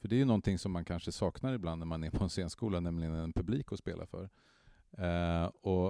För 0.00 0.08
det 0.08 0.16
är 0.16 0.18
ju 0.18 0.24
någonting 0.24 0.58
som 0.58 0.72
man 0.72 0.84
kanske 0.84 1.12
saknar 1.12 1.54
ibland 1.54 1.78
när 1.78 1.86
man 1.86 2.04
är 2.04 2.10
på 2.10 2.24
en 2.24 2.30
scenskola, 2.30 2.80
nämligen 2.80 3.14
en 3.14 3.32
publik 3.32 3.72
att 3.72 3.78
spela 3.78 4.06
för. 4.06 4.30
Eh, 4.98 5.44
och, 5.46 5.86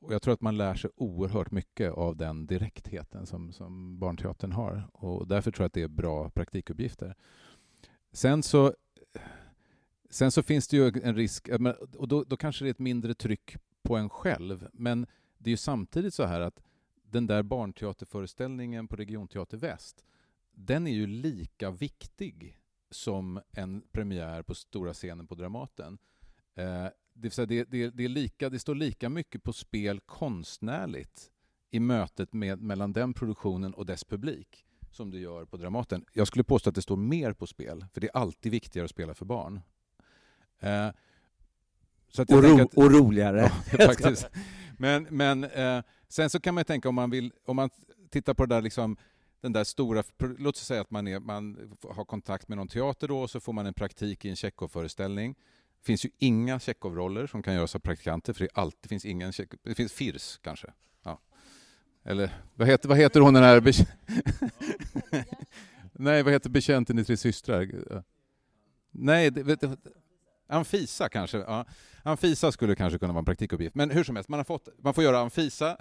och, 0.00 0.12
jag 0.12 0.22
tror 0.22 0.34
att 0.34 0.40
man 0.40 0.56
lär 0.56 0.74
sig 0.74 0.90
oerhört 0.96 1.50
mycket 1.50 1.92
av 1.92 2.16
den 2.16 2.46
direktheten 2.46 3.26
som, 3.26 3.52
som 3.52 3.98
barnteatern 3.98 4.52
har. 4.52 4.90
Och 4.92 5.28
därför 5.28 5.50
tror 5.50 5.64
jag 5.64 5.66
att 5.68 5.72
det 5.72 5.82
är 5.82 5.88
bra 5.88 6.30
praktikuppgifter. 6.30 7.14
Sen 8.12 8.42
så, 8.42 8.74
sen 10.10 10.30
så 10.30 10.42
finns 10.42 10.68
det 10.68 10.76
ju 10.76 10.92
en 11.02 11.14
risk, 11.14 11.48
och 11.96 12.08
då, 12.08 12.24
då 12.24 12.36
kanske 12.36 12.64
det 12.64 12.68
är 12.68 12.70
ett 12.70 12.78
mindre 12.78 13.14
tryck 13.14 13.56
på 13.82 13.96
en 13.96 14.08
själv, 14.08 14.68
men 14.72 15.06
det 15.38 15.50
är 15.50 15.52
ju 15.52 15.56
samtidigt 15.56 16.14
så 16.14 16.24
här 16.24 16.40
att 16.40 16.62
den 17.02 17.26
där 17.26 17.42
barnteaterföreställningen 17.42 18.88
på 18.88 18.96
Regionteater 18.96 19.56
Väst, 19.56 20.04
den 20.52 20.86
är 20.86 20.92
ju 20.92 21.06
lika 21.06 21.70
viktig 21.70 22.58
som 22.90 23.40
en 23.50 23.82
premiär 23.92 24.42
på 24.42 24.54
stora 24.54 24.94
scenen 24.94 25.26
på 25.26 25.34
Dramaten. 25.34 25.98
Eh, 26.54 26.86
det, 27.12 27.36
det, 27.36 27.64
det, 27.64 27.90
det, 27.90 28.04
är 28.04 28.08
lika, 28.08 28.50
det 28.50 28.58
står 28.58 28.74
lika 28.74 29.08
mycket 29.08 29.42
på 29.42 29.52
spel 29.52 30.00
konstnärligt 30.00 31.30
i 31.70 31.80
mötet 31.80 32.32
med, 32.32 32.62
mellan 32.62 32.92
den 32.92 33.14
produktionen 33.14 33.74
och 33.74 33.86
dess 33.86 34.04
publik 34.04 34.64
som 34.90 35.10
det 35.10 35.18
gör 35.18 35.44
på 35.44 35.56
Dramaten. 35.56 36.04
Jag 36.12 36.26
skulle 36.26 36.44
påstå 36.44 36.68
att 36.68 36.74
det 36.74 36.82
står 36.82 36.96
mer 36.96 37.32
på 37.32 37.46
spel, 37.46 37.86
för 37.92 38.00
det 38.00 38.06
är 38.06 38.16
alltid 38.16 38.52
viktigare 38.52 38.84
att 38.84 38.90
spela 38.90 39.14
för 39.14 39.24
barn. 39.24 39.60
Eh, 40.60 40.88
och, 42.18 42.42
ro, 42.42 42.62
att, 42.62 42.74
och, 42.74 42.92
roligare. 42.92 43.52
Ja, 43.78 43.86
faktiskt. 43.86 44.28
Men, 44.78 45.06
men 45.10 45.44
eh, 45.44 45.82
sen 46.08 46.30
så 46.30 46.40
kan 46.40 46.54
man 46.54 46.64
tänka 46.64 46.88
om 46.88 46.94
man 46.94 47.10
vill, 47.10 47.32
om 47.44 47.56
man 47.56 47.70
tittar 48.10 48.34
på 48.34 48.46
det 48.46 48.54
där 48.54 48.62
liksom, 48.62 48.96
den 49.40 49.52
där 49.52 49.64
stora, 49.64 50.02
låt 50.38 50.56
oss 50.56 50.64
säga 50.64 50.80
att 50.80 50.90
man, 50.90 51.08
är, 51.08 51.20
man 51.20 51.76
har 51.90 52.04
kontakt 52.04 52.48
med 52.48 52.58
någon 52.58 52.68
teater 52.68 53.08
då 53.08 53.20
och 53.20 53.30
så 53.30 53.40
får 53.40 53.52
man 53.52 53.66
en 53.66 53.74
praktik 53.74 54.24
i 54.24 54.28
en 54.28 54.36
Tjechov-föreställning. 54.36 55.34
Det 55.80 55.86
finns 55.86 56.04
ju 56.04 56.10
inga 56.18 56.60
Tjechov-roller 56.60 57.26
som 57.26 57.42
kan 57.42 57.54
göras 57.54 57.74
av 57.74 57.78
praktikanter 57.78 58.32
för 58.32 58.44
det, 58.44 58.50
alltid 58.54 58.88
finns 58.88 59.04
ingen 59.04 59.32
det 59.62 59.74
finns 59.74 59.92
Firs 59.92 60.38
kanske. 60.42 60.72
Ja. 61.04 61.20
Eller 62.04 62.30
vad 62.54 62.68
heter, 62.68 62.88
vad 62.88 62.98
heter 62.98 63.20
hon 63.20 63.34
den 63.34 63.42
här... 63.42 63.62
Nej, 65.92 66.22
vad 66.22 66.32
heter 66.32 66.50
betjänten 66.50 66.98
i 66.98 67.04
Tre 67.04 67.16
systrar? 67.16 67.68
Nej, 68.90 69.30
det, 69.30 69.78
Anfisa 70.48 71.08
kanske. 71.08 71.38
Ja. 71.38 71.64
Anfisa 72.02 72.52
skulle 72.52 72.74
kanske 72.74 72.98
kunna 72.98 73.12
vara 73.12 73.18
en 73.18 73.24
praktikuppgift. 73.24 73.74
Men 73.74 73.90
hur 73.90 74.04
som 74.04 74.16
helst, 74.16 74.28
man, 74.28 74.38
har 74.38 74.44
fått, 74.44 74.68
man 74.78 74.94
får 74.94 75.04
göra 75.04 75.18
Anfisa 75.18 75.76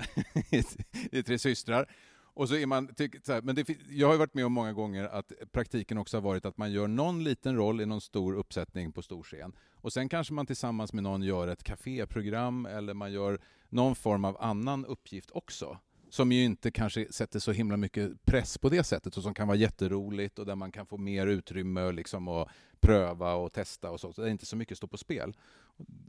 i 1.12 1.24
Tre 1.24 1.40
systrar. 1.40 1.90
Och 2.34 2.50
så 2.50 2.56
är 2.56 2.66
man, 2.66 2.90
så 3.24 3.34
här, 3.34 3.42
men 3.42 3.56
det, 3.56 3.70
jag 3.90 4.08
har 4.08 4.18
varit 4.18 4.34
med 4.34 4.46
om 4.46 4.54
många 4.54 4.74
gånger 4.74 5.04
att 5.04 5.32
praktiken 5.52 5.98
också 5.98 6.18
har 6.18 6.22
varit 6.22 6.46
att 6.46 6.58
man 6.58 6.72
gör 6.72 6.88
någon 6.88 7.24
liten 7.24 7.56
roll 7.56 7.82
i 7.82 7.86
någon 7.86 8.02
stor 8.02 8.34
uppsättning 8.34 8.92
på 8.92 9.02
stor 9.02 9.24
scen. 9.24 9.56
Och 9.74 9.94
sen 9.94 10.10
kanske 10.10 10.34
man 10.34 10.46
tillsammans 10.46 10.94
med 10.94 11.04
någon 11.04 11.24
gör 11.24 11.48
ett 11.48 11.64
kaféprogram 11.64 12.66
eller 12.66 12.94
man 12.94 13.12
gör 13.12 13.40
någon 13.70 13.96
form 13.96 14.26
av 14.26 14.38
annan 14.40 14.86
uppgift 14.86 15.32
också 15.32 15.78
som 16.10 16.32
ju 16.32 16.44
inte 16.44 16.72
kanske 16.72 17.14
sätter 17.14 17.40
så 17.40 17.52
himla 17.52 17.78
mycket 17.78 18.26
press 18.26 18.58
på 18.58 18.70
det 18.70 18.84
sättet 18.84 19.18
och 19.18 19.24
som 19.24 19.34
kan 19.34 19.48
vara 19.48 19.58
jätteroligt 19.58 20.40
och 20.40 20.46
där 20.46 20.56
man 20.56 20.72
kan 20.72 20.86
få 20.86 20.98
mer 20.98 21.28
utrymme 21.28 21.92
liksom 21.92 22.28
och 22.28 22.50
pröva 22.80 23.34
och 23.34 23.54
testa 23.54 23.92
och 23.92 24.00
så. 24.00 24.14
så 24.14 24.22
det 24.22 24.28
är 24.28 24.32
inte 24.32 24.46
så 24.46 24.56
mycket 24.56 24.78
står 24.78 24.88
på 24.88 24.98
spel. 24.98 25.36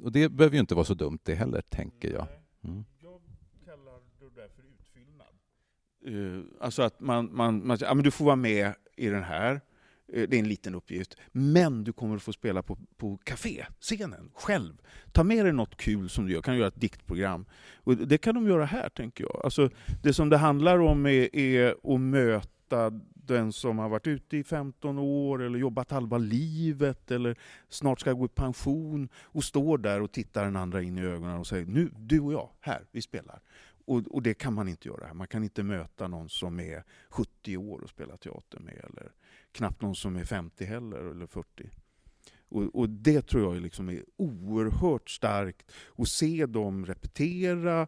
Och 0.02 0.12
det 0.12 0.28
behöver 0.28 0.54
ju 0.54 0.60
inte 0.60 0.74
vara 0.74 0.84
så 0.84 0.94
dumt 0.94 1.18
det 1.22 1.34
heller, 1.34 1.60
tänker 1.60 2.12
jag. 2.12 2.26
Mm. 2.64 2.84
Jag 3.02 3.20
kallar 3.64 4.00
det 4.18 4.40
där 4.40 4.48
för 4.48 4.62
utfyllnad. 4.62 5.34
Uh, 6.06 6.44
alltså 6.60 6.82
att 6.82 7.00
man, 7.00 7.36
man, 7.36 7.66
man 7.66 7.78
ja, 7.80 7.94
men 7.94 8.04
du 8.04 8.10
får 8.10 8.24
vara 8.24 8.36
med 8.36 8.74
i 8.96 9.08
den 9.08 9.22
här, 9.22 9.60
Eh, 10.12 10.28
det 10.28 10.36
är 10.36 10.38
en 10.38 10.48
liten 10.48 10.74
uppgift. 10.74 11.16
Men 11.32 11.84
du 11.84 11.92
kommer 11.92 12.16
att 12.16 12.22
få 12.22 12.32
spela 12.32 12.62
på, 12.62 12.78
på 12.96 13.18
kaféscenen 13.24 14.30
själv. 14.34 14.74
Ta 15.12 15.24
med 15.24 15.44
dig 15.44 15.52
något 15.52 15.76
kul 15.76 16.08
som 16.08 16.26
du 16.26 16.32
gör. 16.32 16.42
kan 16.42 16.56
göra 16.56 16.68
ett 16.68 16.80
diktprogram. 16.80 17.46
Och 17.74 17.96
det 17.96 18.18
kan 18.18 18.34
de 18.34 18.46
göra 18.46 18.64
här, 18.64 18.88
tänker 18.88 19.24
jag. 19.24 19.40
Alltså, 19.44 19.70
det 20.02 20.12
som 20.12 20.28
det 20.28 20.36
handlar 20.36 20.78
om 20.78 21.06
är, 21.06 21.36
är 21.36 21.94
att 21.94 22.00
möta 22.00 22.90
den 23.28 23.52
som 23.52 23.78
har 23.78 23.88
varit 23.88 24.06
ute 24.06 24.36
i 24.36 24.44
15 24.44 24.98
år 24.98 25.42
eller 25.42 25.58
jobbat 25.58 25.90
halva 25.90 26.18
livet 26.18 27.10
eller 27.10 27.36
snart 27.68 28.00
ska 28.00 28.12
gå 28.12 28.24
i 28.24 28.28
pension 28.28 29.08
och 29.22 29.44
står 29.44 29.78
där 29.78 30.02
och 30.02 30.12
tittar 30.12 30.44
den 30.44 30.56
andra 30.56 30.82
in 30.82 30.98
i 30.98 31.02
ögonen 31.02 31.38
och 31.38 31.46
säger 31.46 31.66
nu, 31.66 31.90
du 31.96 32.20
och 32.20 32.32
jag, 32.32 32.48
här, 32.60 32.84
vi 32.92 33.02
spelar. 33.02 33.40
Och, 33.88 34.06
och, 34.06 34.22
det 34.22 34.34
kan 34.34 34.54
man 34.54 34.68
inte 34.68 34.88
göra 34.88 35.06
här. 35.06 35.14
Man 35.14 35.26
kan 35.26 35.44
inte 35.44 35.62
möta 35.62 36.08
någon 36.08 36.28
som 36.28 36.60
är 36.60 36.84
70 37.08 37.56
år 37.56 37.78
och 37.78 37.88
spela 37.90 38.16
teater 38.16 38.60
med 38.60 38.74
eller 38.74 39.12
knappt 39.52 39.82
någon 39.82 39.94
som 39.94 40.16
är 40.16 40.24
50 40.24 40.64
heller, 40.64 40.98
eller 40.98 41.26
40. 41.26 41.70
Och, 42.48 42.74
och 42.74 42.88
det 42.88 43.22
tror 43.22 43.54
jag 43.54 43.62
liksom 43.62 43.88
är 43.88 44.04
oerhört 44.16 45.10
starkt. 45.10 45.72
Att 45.96 46.08
se 46.08 46.46
dem 46.46 46.86
repetera, 46.86 47.86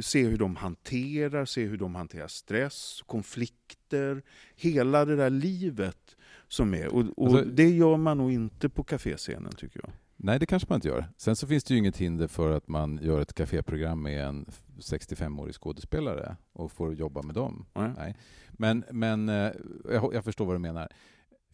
se 0.00 0.22
hur 0.22 0.38
de 0.38 0.56
hanterar, 0.56 1.44
se 1.44 1.64
hur 1.64 1.76
de 1.76 1.94
hanterar 1.94 2.28
stress, 2.28 3.02
konflikter, 3.06 4.22
hela 4.56 5.04
det 5.04 5.16
där 5.16 5.30
livet 5.30 6.16
som 6.48 6.74
är. 6.74 6.94
Och, 6.94 7.04
och 7.16 7.26
alltså, 7.26 7.44
det 7.44 7.70
gör 7.70 7.96
man 7.96 8.18
nog 8.18 8.32
inte 8.32 8.68
på 8.68 8.84
kaféscenen 8.84 9.52
tycker 9.52 9.80
jag. 9.82 9.90
Nej, 10.24 10.38
det 10.38 10.46
kanske 10.46 10.66
man 10.68 10.76
inte 10.76 10.88
gör. 10.88 11.08
Sen 11.16 11.36
så 11.36 11.46
finns 11.46 11.64
det 11.64 11.74
ju 11.74 11.78
inget 11.78 11.96
hinder 11.96 12.26
för 12.26 12.50
att 12.50 12.68
man 12.68 12.98
gör 13.02 13.20
ett 13.20 13.34
kaféprogram 13.34 14.02
med 14.02 14.24
en 14.26 14.46
65-årig 14.78 15.54
skådespelare 15.54 16.36
och 16.52 16.72
får 16.72 16.94
jobba 16.94 17.22
med 17.22 17.34
dem. 17.34 17.66
Nej. 17.74 17.90
Nej. 17.96 18.16
Men, 18.50 18.84
men 18.90 19.28
eh, 19.28 19.52
jag, 19.90 20.14
jag 20.14 20.24
förstår 20.24 20.46
vad 20.46 20.54
du 20.54 20.58
menar. 20.58 20.88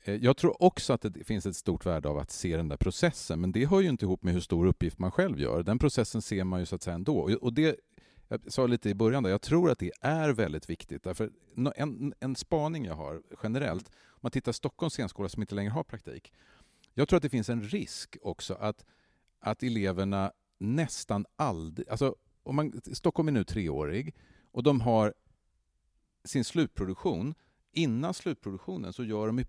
Eh, 0.04 0.14
Jag 0.14 0.36
tror 0.36 0.62
också 0.62 0.92
att 0.92 1.00
det 1.02 1.24
finns 1.24 1.46
ett 1.46 1.56
stort 1.56 1.86
värde 1.86 2.08
av 2.08 2.18
att 2.18 2.30
se 2.30 2.56
den 2.56 2.68
där 2.68 2.76
processen, 2.76 3.40
men 3.40 3.52
det 3.52 3.66
hör 3.66 3.80
ju 3.80 3.88
inte 3.88 4.04
ihop 4.04 4.22
med 4.22 4.34
hur 4.34 4.40
stor 4.40 4.66
uppgift 4.66 4.98
man 4.98 5.10
själv 5.10 5.40
gör. 5.40 5.62
Den 5.62 5.78
processen 5.78 6.22
ser 6.22 6.44
man 6.44 6.60
ju 6.60 6.66
så 6.66 6.74
att 6.74 6.82
säga 6.82 6.94
ändå. 6.94 7.36
Och- 7.40 7.52
det, 7.52 7.76
jag 8.28 8.40
sa 8.52 8.66
lite 8.66 8.90
i 8.90 8.94
början, 8.94 9.22
där, 9.22 9.30
jag 9.30 9.42
tror 9.42 9.70
att 9.70 9.78
det 9.78 9.92
är 10.00 10.30
väldigt 10.30 10.70
viktigt. 10.70 11.02
Därför 11.02 11.30
en, 11.76 12.14
en 12.20 12.36
spaning 12.36 12.84
jag 12.84 12.94
har 12.94 13.22
generellt, 13.42 13.88
om 13.88 14.18
man 14.20 14.30
tittar 14.30 14.52
Stockholms 14.52 14.92
scenskola 14.92 15.28
som 15.28 15.42
inte 15.42 15.54
längre 15.54 15.70
har 15.70 15.82
praktik, 15.84 16.32
jag 16.98 17.08
tror 17.08 17.16
att 17.16 17.22
det 17.22 17.28
finns 17.28 17.48
en 17.48 17.62
risk 17.62 18.16
också 18.22 18.54
att, 18.54 18.84
att 19.40 19.62
eleverna 19.62 20.32
nästan 20.58 21.26
aldrig... 21.36 21.88
Alltså, 21.88 22.16
om 22.42 22.56
man, 22.56 22.80
Stockholm 22.92 23.28
är 23.28 23.32
nu 23.32 23.44
treårig 23.44 24.14
och 24.52 24.62
de 24.62 24.80
har 24.80 25.14
sin 26.24 26.44
slutproduktion. 26.44 27.34
Innan 27.72 28.14
slutproduktionen 28.14 28.92
så 28.92 29.04
gör 29.04 29.26
de, 29.26 29.38
i, 29.38 29.46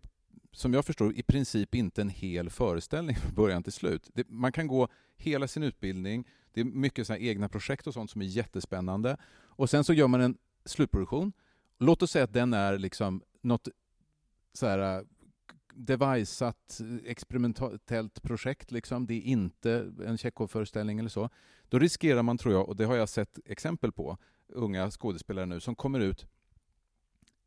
som 0.51 0.73
jag 0.73 0.85
förstår 0.85 1.15
i 1.15 1.23
princip 1.23 1.75
inte 1.75 2.01
en 2.01 2.09
hel 2.09 2.49
föreställning 2.49 3.15
från 3.15 3.35
början 3.35 3.63
till 3.63 3.73
slut. 3.73 4.09
Det, 4.13 4.29
man 4.29 4.51
kan 4.51 4.67
gå 4.67 4.87
hela 5.17 5.47
sin 5.47 5.63
utbildning, 5.63 6.27
det 6.53 6.61
är 6.61 6.65
mycket 6.65 7.07
så 7.07 7.15
egna 7.15 7.49
projekt 7.49 7.87
och 7.87 7.93
sånt 7.93 8.11
som 8.11 8.21
är 8.21 8.25
jättespännande. 8.25 9.17
Och 9.31 9.69
sen 9.69 9.83
så 9.83 9.93
gör 9.93 10.07
man 10.07 10.21
en 10.21 10.37
slutproduktion. 10.65 11.33
Låt 11.77 12.01
oss 12.01 12.11
säga 12.11 12.23
att 12.23 12.33
den 12.33 12.53
är 12.53 12.77
liksom 12.77 13.21
något 13.41 13.67
så 14.53 14.67
här 14.67 15.05
deviceat 15.79 16.79
eh, 16.79 17.11
experimentellt 17.11 18.21
projekt. 18.21 18.71
Liksom. 18.71 19.07
Det 19.07 19.13
är 19.13 19.21
inte 19.21 19.93
en 20.05 20.17
Tjechov-föreställning 20.17 20.99
eller 20.99 21.09
så. 21.09 21.29
Då 21.69 21.79
riskerar 21.79 22.23
man, 22.23 22.37
tror 22.37 22.53
jag, 22.53 22.69
och 22.69 22.75
det 22.75 22.85
har 22.85 22.95
jag 22.95 23.09
sett 23.09 23.39
exempel 23.45 23.91
på, 23.91 24.17
unga 24.47 24.91
skådespelare 24.91 25.45
nu 25.45 25.59
som 25.59 25.75
kommer 25.75 25.99
ut 25.99 26.25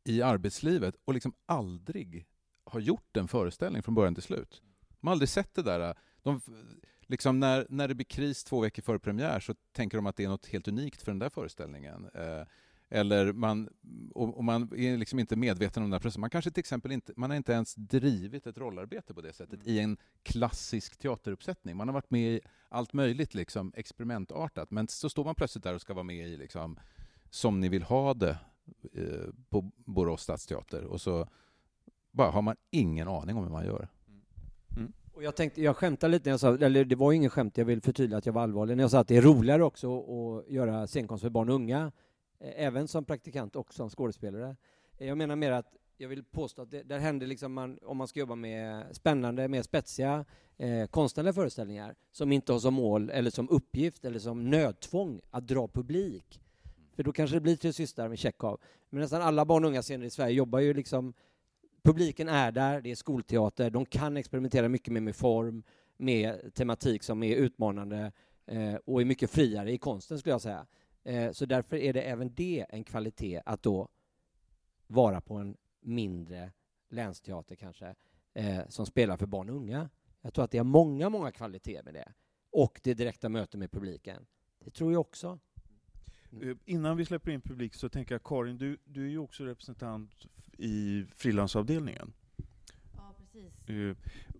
i 0.03 0.21
arbetslivet 0.21 0.95
och 1.05 1.13
liksom 1.13 1.33
aldrig 1.45 2.27
har 2.63 2.79
gjort 2.79 3.17
en 3.17 3.27
föreställning 3.27 3.83
från 3.83 3.95
början 3.95 4.15
till 4.15 4.23
slut. 4.23 4.61
De 4.99 5.07
har 5.07 5.11
aldrig 5.11 5.29
sett 5.29 5.53
det 5.53 5.61
där. 5.61 5.89
Eh, 5.89 5.93
de, 6.23 6.41
liksom 7.07 7.39
när, 7.39 7.65
när 7.69 7.87
det 7.87 7.95
blir 7.95 8.05
kris 8.05 8.43
två 8.43 8.61
veckor 8.61 8.81
före 8.83 8.99
premiär 8.99 9.39
så 9.39 9.55
tänker 9.71 9.97
de 9.97 10.05
att 10.05 10.15
det 10.15 10.23
är 10.23 10.29
något 10.29 10.45
helt 10.45 10.67
unikt 10.67 11.01
för 11.01 11.11
den 11.11 11.19
där 11.19 11.29
föreställningen. 11.29 12.09
Eh, 12.13 12.47
eller 12.93 13.33
man, 13.33 13.69
och, 14.13 14.37
och 14.37 14.43
man 14.43 14.61
är 14.75 14.97
liksom 14.97 15.19
inte 15.19 15.35
medveten 15.35 15.83
om 15.83 15.89
den 15.89 15.93
här 15.93 15.99
processen. 15.99 16.21
Man 16.21 16.29
kanske 16.29 16.51
till 16.51 16.59
exempel 16.59 16.91
inte, 16.91 17.13
man 17.15 17.29
har 17.29 17.37
inte 17.37 17.51
ens 17.53 17.75
drivit 17.75 18.47
ett 18.47 18.57
rollarbete 18.57 19.13
på 19.13 19.21
det 19.21 19.33
sättet 19.33 19.67
i 19.67 19.79
en 19.79 19.97
klassisk 20.23 20.97
teateruppsättning. 20.97 21.77
Man 21.77 21.87
har 21.87 21.93
varit 21.93 22.11
med 22.11 22.33
i 22.33 22.41
allt 22.69 22.93
möjligt 22.93 23.33
liksom 23.33 23.73
experimentartat, 23.75 24.71
men 24.71 24.87
så 24.87 25.09
står 25.09 25.25
man 25.25 25.35
plötsligt 25.35 25.63
där 25.63 25.75
och 25.75 25.81
ska 25.81 25.93
vara 25.93 26.03
med 26.03 26.27
i 26.27 26.37
liksom, 26.37 26.79
Som 27.29 27.59
ni 27.59 27.69
vill 27.69 27.83
ha 27.83 28.13
det 28.13 28.37
eh, 28.93 29.29
på 29.49 29.71
Borås 29.75 30.21
stadsteater 30.21 30.83
och 30.83 31.01
så 31.01 31.27
bara 32.11 32.31
har 32.31 32.41
man 32.41 32.55
ingen 32.71 33.07
aning 33.07 33.37
om 33.37 33.43
hur 33.43 33.51
man 33.51 33.65
gör. 33.65 33.87
Och 35.13 35.23
jag 35.23 35.35
tänkte, 35.35 35.61
jag 35.61 35.77
skämtade 35.77 36.11
lite 36.11 36.29
när 36.29 36.33
jag 36.33 36.39
sa, 36.39 36.55
eller 36.55 36.85
det 36.85 36.95
var 36.95 37.11
ingen 37.11 37.29
skämt, 37.29 37.57
jag 37.57 37.65
vill 37.65 37.81
förtydliga 37.81 38.17
att 38.17 38.25
jag 38.25 38.33
var 38.33 38.41
allvarlig, 38.41 38.77
när 38.77 38.83
jag 38.83 38.91
sa 38.91 38.99
att 38.99 39.07
det 39.07 39.17
är 39.17 39.21
roligare 39.21 39.63
också 39.63 39.99
att 39.99 40.49
göra 40.49 40.87
scenkonst 40.87 41.21
för 41.21 41.29
barn 41.29 41.49
och 41.49 41.55
unga, 41.55 41.91
även 42.43 42.87
som 42.87 43.05
praktikant 43.05 43.55
och 43.55 43.73
som 43.73 43.89
skådespelare. 43.89 44.55
Eh, 44.97 45.07
Jag 45.07 45.17
menar 45.17 45.35
mer 45.35 45.51
att 45.51 45.73
jag 45.97 46.09
vill 46.09 46.23
påstå 46.23 46.61
att 46.61 46.71
det, 46.71 46.83
där 46.83 46.99
händer 46.99 47.27
liksom 47.27 47.53
man, 47.53 47.79
om 47.81 47.97
man 47.97 48.07
ska 48.07 48.19
jobba 48.19 48.35
med 48.35 48.95
spännande, 48.95 49.47
mer 49.47 49.61
spetsiga 49.61 50.25
eh, 50.57 50.87
konstnärliga 50.87 51.33
föreställningar 51.33 51.95
som 52.11 52.31
inte 52.31 52.51
har 52.51 52.59
som 52.59 52.73
mål 52.73 53.09
eller 53.09 53.29
som 53.29 53.49
uppgift 53.49 54.05
eller 54.05 54.19
som 54.19 54.49
nödtvång 54.49 55.21
att 55.31 55.47
dra 55.47 55.67
publik. 55.67 56.39
För 56.95 57.03
då 57.03 57.11
kanske 57.11 57.35
det 57.35 57.41
blir 57.41 57.55
Tre 57.55 57.73
systrar 57.73 58.09
med 58.09 58.19
Tjechov. 58.19 58.59
Men 58.89 59.01
nästan 59.01 59.21
alla 59.21 59.45
barn 59.45 59.63
och 59.63 59.69
unga 59.69 59.81
scener 59.81 60.05
i 60.05 60.09
Sverige 60.09 60.35
jobbar 60.35 60.59
ju 60.59 60.73
liksom 60.73 61.13
publiken 61.83 62.29
är 62.29 62.51
där, 62.51 62.81
det 62.81 62.91
är 62.91 62.95
skolteater, 62.95 63.69
de 63.69 63.85
kan 63.85 64.17
experimentera 64.17 64.69
mycket 64.69 64.93
mer 64.93 65.01
med 65.01 65.15
form, 65.15 65.63
med 65.97 66.53
tematik 66.53 67.03
som 67.03 67.23
är 67.23 67.35
utmanande 67.35 68.11
eh, 68.45 68.75
och 68.75 69.01
är 69.01 69.05
mycket 69.05 69.29
friare 69.29 69.71
i 69.71 69.77
konsten 69.77 70.19
skulle 70.19 70.33
jag 70.33 70.41
säga. 70.41 70.65
Eh, 71.03 71.31
så 71.31 71.45
därför 71.45 71.77
är 71.77 71.93
det 71.93 72.01
även 72.01 72.33
det 72.35 72.65
en 72.69 72.83
kvalitet 72.83 73.41
att 73.45 73.63
då 73.63 73.89
vara 74.87 75.21
på 75.21 75.35
en 75.35 75.57
mindre 75.81 76.51
länsteater 76.89 77.55
kanske, 77.55 77.95
eh, 78.33 78.61
som 78.69 78.85
spelar 78.85 79.17
för 79.17 79.25
barn 79.25 79.49
och 79.49 79.55
unga. 79.55 79.89
Jag 80.21 80.33
tror 80.33 80.45
att 80.45 80.51
det 80.51 80.57
är 80.57 80.63
många, 80.63 81.09
många 81.09 81.31
kvaliteter 81.31 81.83
med 81.83 81.93
det. 81.93 82.13
Och 82.49 82.79
det 82.83 82.93
direkta 82.93 83.29
mötet 83.29 83.59
med 83.59 83.71
publiken. 83.71 84.25
Det 84.59 84.71
tror 84.71 84.91
jag 84.91 85.01
också. 85.01 85.39
Eh, 86.41 86.57
Innan 86.65 86.97
vi 86.97 87.05
släpper 87.05 87.31
in 87.31 87.41
publik 87.41 87.73
så 87.73 87.89
tänker 87.89 88.15
jag, 88.15 88.23
Karin, 88.23 88.57
du, 88.57 88.77
du 88.85 89.05
är 89.05 89.09
ju 89.09 89.17
också 89.17 89.43
representant 89.43 90.11
i 90.57 91.05
frilansavdelningen. 91.15 92.13
Ja, 92.95 93.15
precis. 93.17 93.53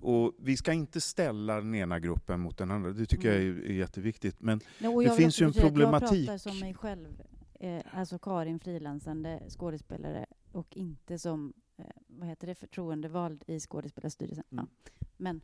Och 0.03 0.35
vi 0.39 0.57
ska 0.57 0.73
inte 0.73 1.01
ställa 1.01 1.55
den 1.55 1.75
ena 1.75 1.99
gruppen 1.99 2.39
mot 2.39 2.57
den 2.57 2.71
andra, 2.71 2.91
det 2.91 3.05
tycker 3.05 3.27
jag 3.33 3.37
är, 3.41 3.65
är 3.65 3.73
jätteviktigt. 3.73 4.41
Men 4.41 4.59
Nej, 4.79 5.05
Det 5.05 5.11
finns 5.15 5.41
ju 5.41 5.45
en 5.45 5.53
problematik. 5.53 6.19
Jag 6.19 6.25
pratar 6.25 6.37
som 6.37 6.59
mig 6.59 6.73
själv, 6.73 7.21
eh, 7.59 7.81
alltså 7.91 8.19
Karin, 8.19 8.59
frilansande 8.59 9.43
skådespelare 9.49 10.25
och 10.51 10.77
inte 10.77 11.19
som, 11.19 11.53
eh, 11.77 11.85
vad 12.07 12.27
heter 12.27 12.47
det, 12.47 12.55
förtroendevald 12.55 13.43
i 13.47 13.59
skådespelarstyrelsen. 13.59 14.43
Mm. 14.51 14.65
Ja. 14.65 15.01
Men, 15.17 15.41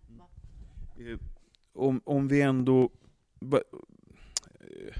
eh, 0.98 1.20
om, 1.74 2.01
om 2.06 2.28
vi 2.28 2.42
ändå... 2.42 2.89
ba- 3.39 3.62
eh, 4.60 4.96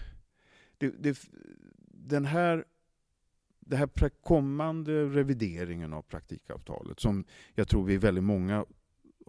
Det, 0.78 0.89
det, 1.04 1.20
den 2.10 2.25
här, 2.25 2.66
det 3.60 3.75
här 3.78 4.10
kommande 4.24 5.06
revideringen 5.06 5.94
av 5.94 6.01
praktikavtalet, 6.01 7.00
som 7.00 7.24
jag 7.56 7.68
tror 7.68 7.84
vi 7.86 7.96
är 7.96 8.00
väldigt 8.00 8.24
många 8.24 8.66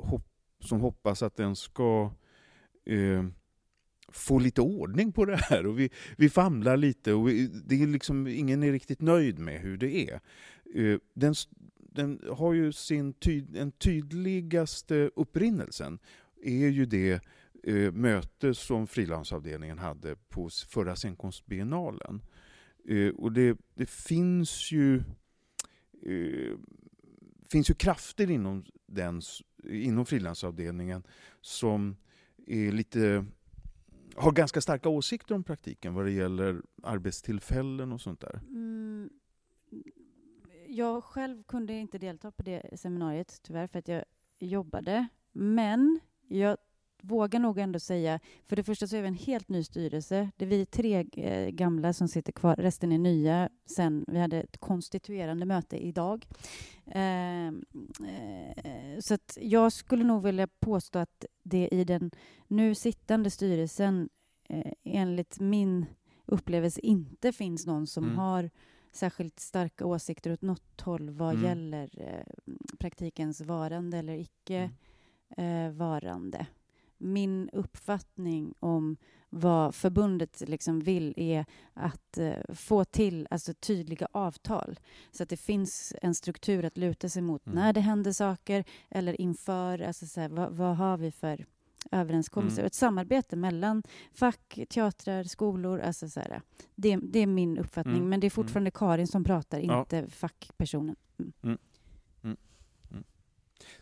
hop 0.03 0.27
som 0.61 0.81
hoppas 0.81 1.23
att 1.23 1.37
den 1.37 1.57
ska 1.57 2.13
eh, 2.87 3.25
få 4.09 4.39
lite 4.39 4.61
ordning 4.61 5.13
på 5.13 5.25
det 5.25 5.37
här. 5.37 5.67
Och 5.67 5.79
vi, 5.79 5.91
vi 6.17 6.31
famlar 6.31 6.77
lite 6.77 7.13
och 7.13 7.29
vi, 7.29 7.47
det 7.47 7.83
är 7.83 7.87
liksom, 7.87 8.27
ingen 8.27 8.63
är 8.63 8.73
riktigt 8.73 9.01
nöjd 9.01 9.39
med 9.39 9.61
hur 9.61 9.77
det 9.77 10.11
är. 10.11 10.21
Eh, 10.75 10.99
den, 11.15 11.35
den 11.77 12.21
har 12.33 12.53
ju 12.53 12.73
sin 12.73 13.13
ty, 13.13 13.41
den 13.41 13.73
tydligaste 13.73 15.11
upprinnelsen 15.17 15.99
är 16.43 16.69
ju 16.69 16.87
det 16.87 17.21
eh, 17.63 17.93
möte 17.93 18.55
som 18.55 18.87
frilansavdelningen 18.87 19.79
hade 19.79 20.17
på 20.17 20.51
förra 20.69 20.97
scenkonstbiennalen. 20.97 22.23
Eh, 22.89 23.09
och 23.09 23.33
det, 23.33 23.59
det 23.75 23.91
finns 23.91 24.73
ju 24.73 24.97
eh, 26.03 26.57
finns 27.53 27.71
ju 27.71 27.75
krafter 27.75 28.31
inom, 28.31 28.65
den, 28.87 29.23
inom 29.65 30.07
frilansavdelningen 30.07 31.03
som 31.41 31.97
är 32.47 32.73
lite 32.73 33.27
har 34.17 34.33
ganska 34.33 34.61
starka 34.61 34.89
åsikter 34.89 35.35
om 35.35 35.45
praktiken 35.45 35.95
vad 35.95 36.05
det 36.05 36.13
gäller 36.13 36.63
arbetstillfällen 36.83 37.93
och 37.93 38.01
sånt 38.01 38.21
där. 38.21 38.41
mm, 38.49 39.11
jag 40.67 41.05
själv 41.05 41.43
kunde 41.43 41.73
inte 41.73 41.99
delta 41.99 42.31
på 42.31 42.43
det 42.43 42.81
seminariet, 42.81 43.41
tyvärr, 43.43 43.67
för 43.67 43.79
att 43.79 43.89
jag 43.89 44.05
jobbade. 44.39 45.09
Men 45.33 46.01
jag 46.29 46.57
vågar 47.03 47.41
nog 47.41 47.59
ändå 47.59 47.79
säga, 47.81 48.21
för 48.47 48.57
det 48.57 48.63
första 48.65 48.87
så 48.87 48.97
är 48.97 49.03
vi 49.03 49.09
en 49.09 49.15
helt 49.15 49.49
ny 49.49 49.65
styrelse. 49.65 50.31
Det 50.37 50.45
är 50.45 50.49
vi 50.49 50.67
tre 50.67 51.07
eh, 51.17 51.49
gamla 51.51 51.93
som 51.93 52.09
sitter 52.09 52.33
kvar, 52.33 52.57
resten 52.57 52.93
är 52.93 52.99
nya 52.99 53.49
sen 53.67 54.05
vi 54.09 54.19
hade 54.19 54.41
ett 54.43 54.59
konstituerande 54.61 55.47
möte 55.47 55.77
idag. 55.87 56.27
Eh, 56.87 57.47
eh, 57.47 58.99
så 59.01 59.19
jag 59.41 59.73
skulle 59.73 60.05
nog 60.05 60.23
vilja 60.23 60.49
påstå 60.61 60.99
att 60.99 61.25
det 61.43 61.69
i 61.73 61.85
den 61.85 62.11
nu 62.49 62.75
sittande 62.75 63.31
styrelsen 63.31 64.09
eh, 64.49 64.73
enligt 64.85 65.41
min 65.41 65.87
upplevelse 66.27 66.81
inte 66.81 67.33
finns 67.33 67.67
någon 67.67 67.87
som 67.87 68.05
Mm. 68.05 68.17
har 68.19 68.51
särskilt 68.93 69.41
starka 69.41 69.87
åsikter 69.87 70.33
åt 70.33 70.43
något 70.43 70.81
håll 70.81 71.11
vad 71.11 71.33
Mm. 71.35 71.45
gäller 71.45 71.91
eh, 71.97 72.55
praktikens 72.79 73.41
varande 73.41 73.99
eller 73.99 74.15
icke 74.19 74.71
eh, 75.37 75.71
varande. 75.71 76.47
Min 77.03 77.51
uppfattning 77.53 78.55
om 78.61 78.97
vad 79.31 79.75
förbundet 79.75 80.43
liksom 80.49 80.81
vill 80.81 81.15
är 81.17 81.45
att 81.75 82.19
eh, 82.19 82.55
få 82.55 82.85
till 82.85 83.27
alltså, 83.31 83.55
tydliga 83.55 84.09
avtal 84.13 84.79
så 85.11 85.23
att 85.23 85.29
det 85.29 85.37
finns 85.37 85.95
en 86.03 86.15
struktur 86.15 86.65
att 86.65 86.77
luta 86.79 87.09
sig 87.09 87.23
mot 87.23 87.47
Mm. 87.47 87.57
när 87.59 87.73
det 87.73 87.81
händer 87.81 88.13
saker 88.13 88.65
eller 88.89 89.21
inför. 89.21 89.79
Alltså, 89.83 90.07
så 90.07 90.21
här, 90.21 90.29
vad, 90.29 90.53
vad 90.53 90.77
har 90.77 90.97
vi 90.97 91.11
för 91.11 91.47
överenskommelser? 91.91 92.59
Mm. 92.59 92.67
Ett 92.67 92.75
samarbete 92.75 93.37
mellan 93.37 93.83
fack, 94.13 94.59
teatrar, 94.69 95.25
skolor. 95.25 95.81
Alltså, 95.81 96.09
så 96.09 96.21
här, 96.21 96.43
det, 96.75 96.97
det 97.03 97.19
är 97.19 97.27
min 97.27 97.59
uppfattning, 97.59 97.97
Mm. 97.97 98.09
men 98.09 98.21
det 98.21 98.27
är 98.27 98.31
fortfarande 98.31 98.71
Karin 98.71 99.07
som 99.07 99.25
pratar, 99.25 99.61
Ja. 99.61 99.81
inte 99.81 100.07
fackpersonen. 100.11 100.97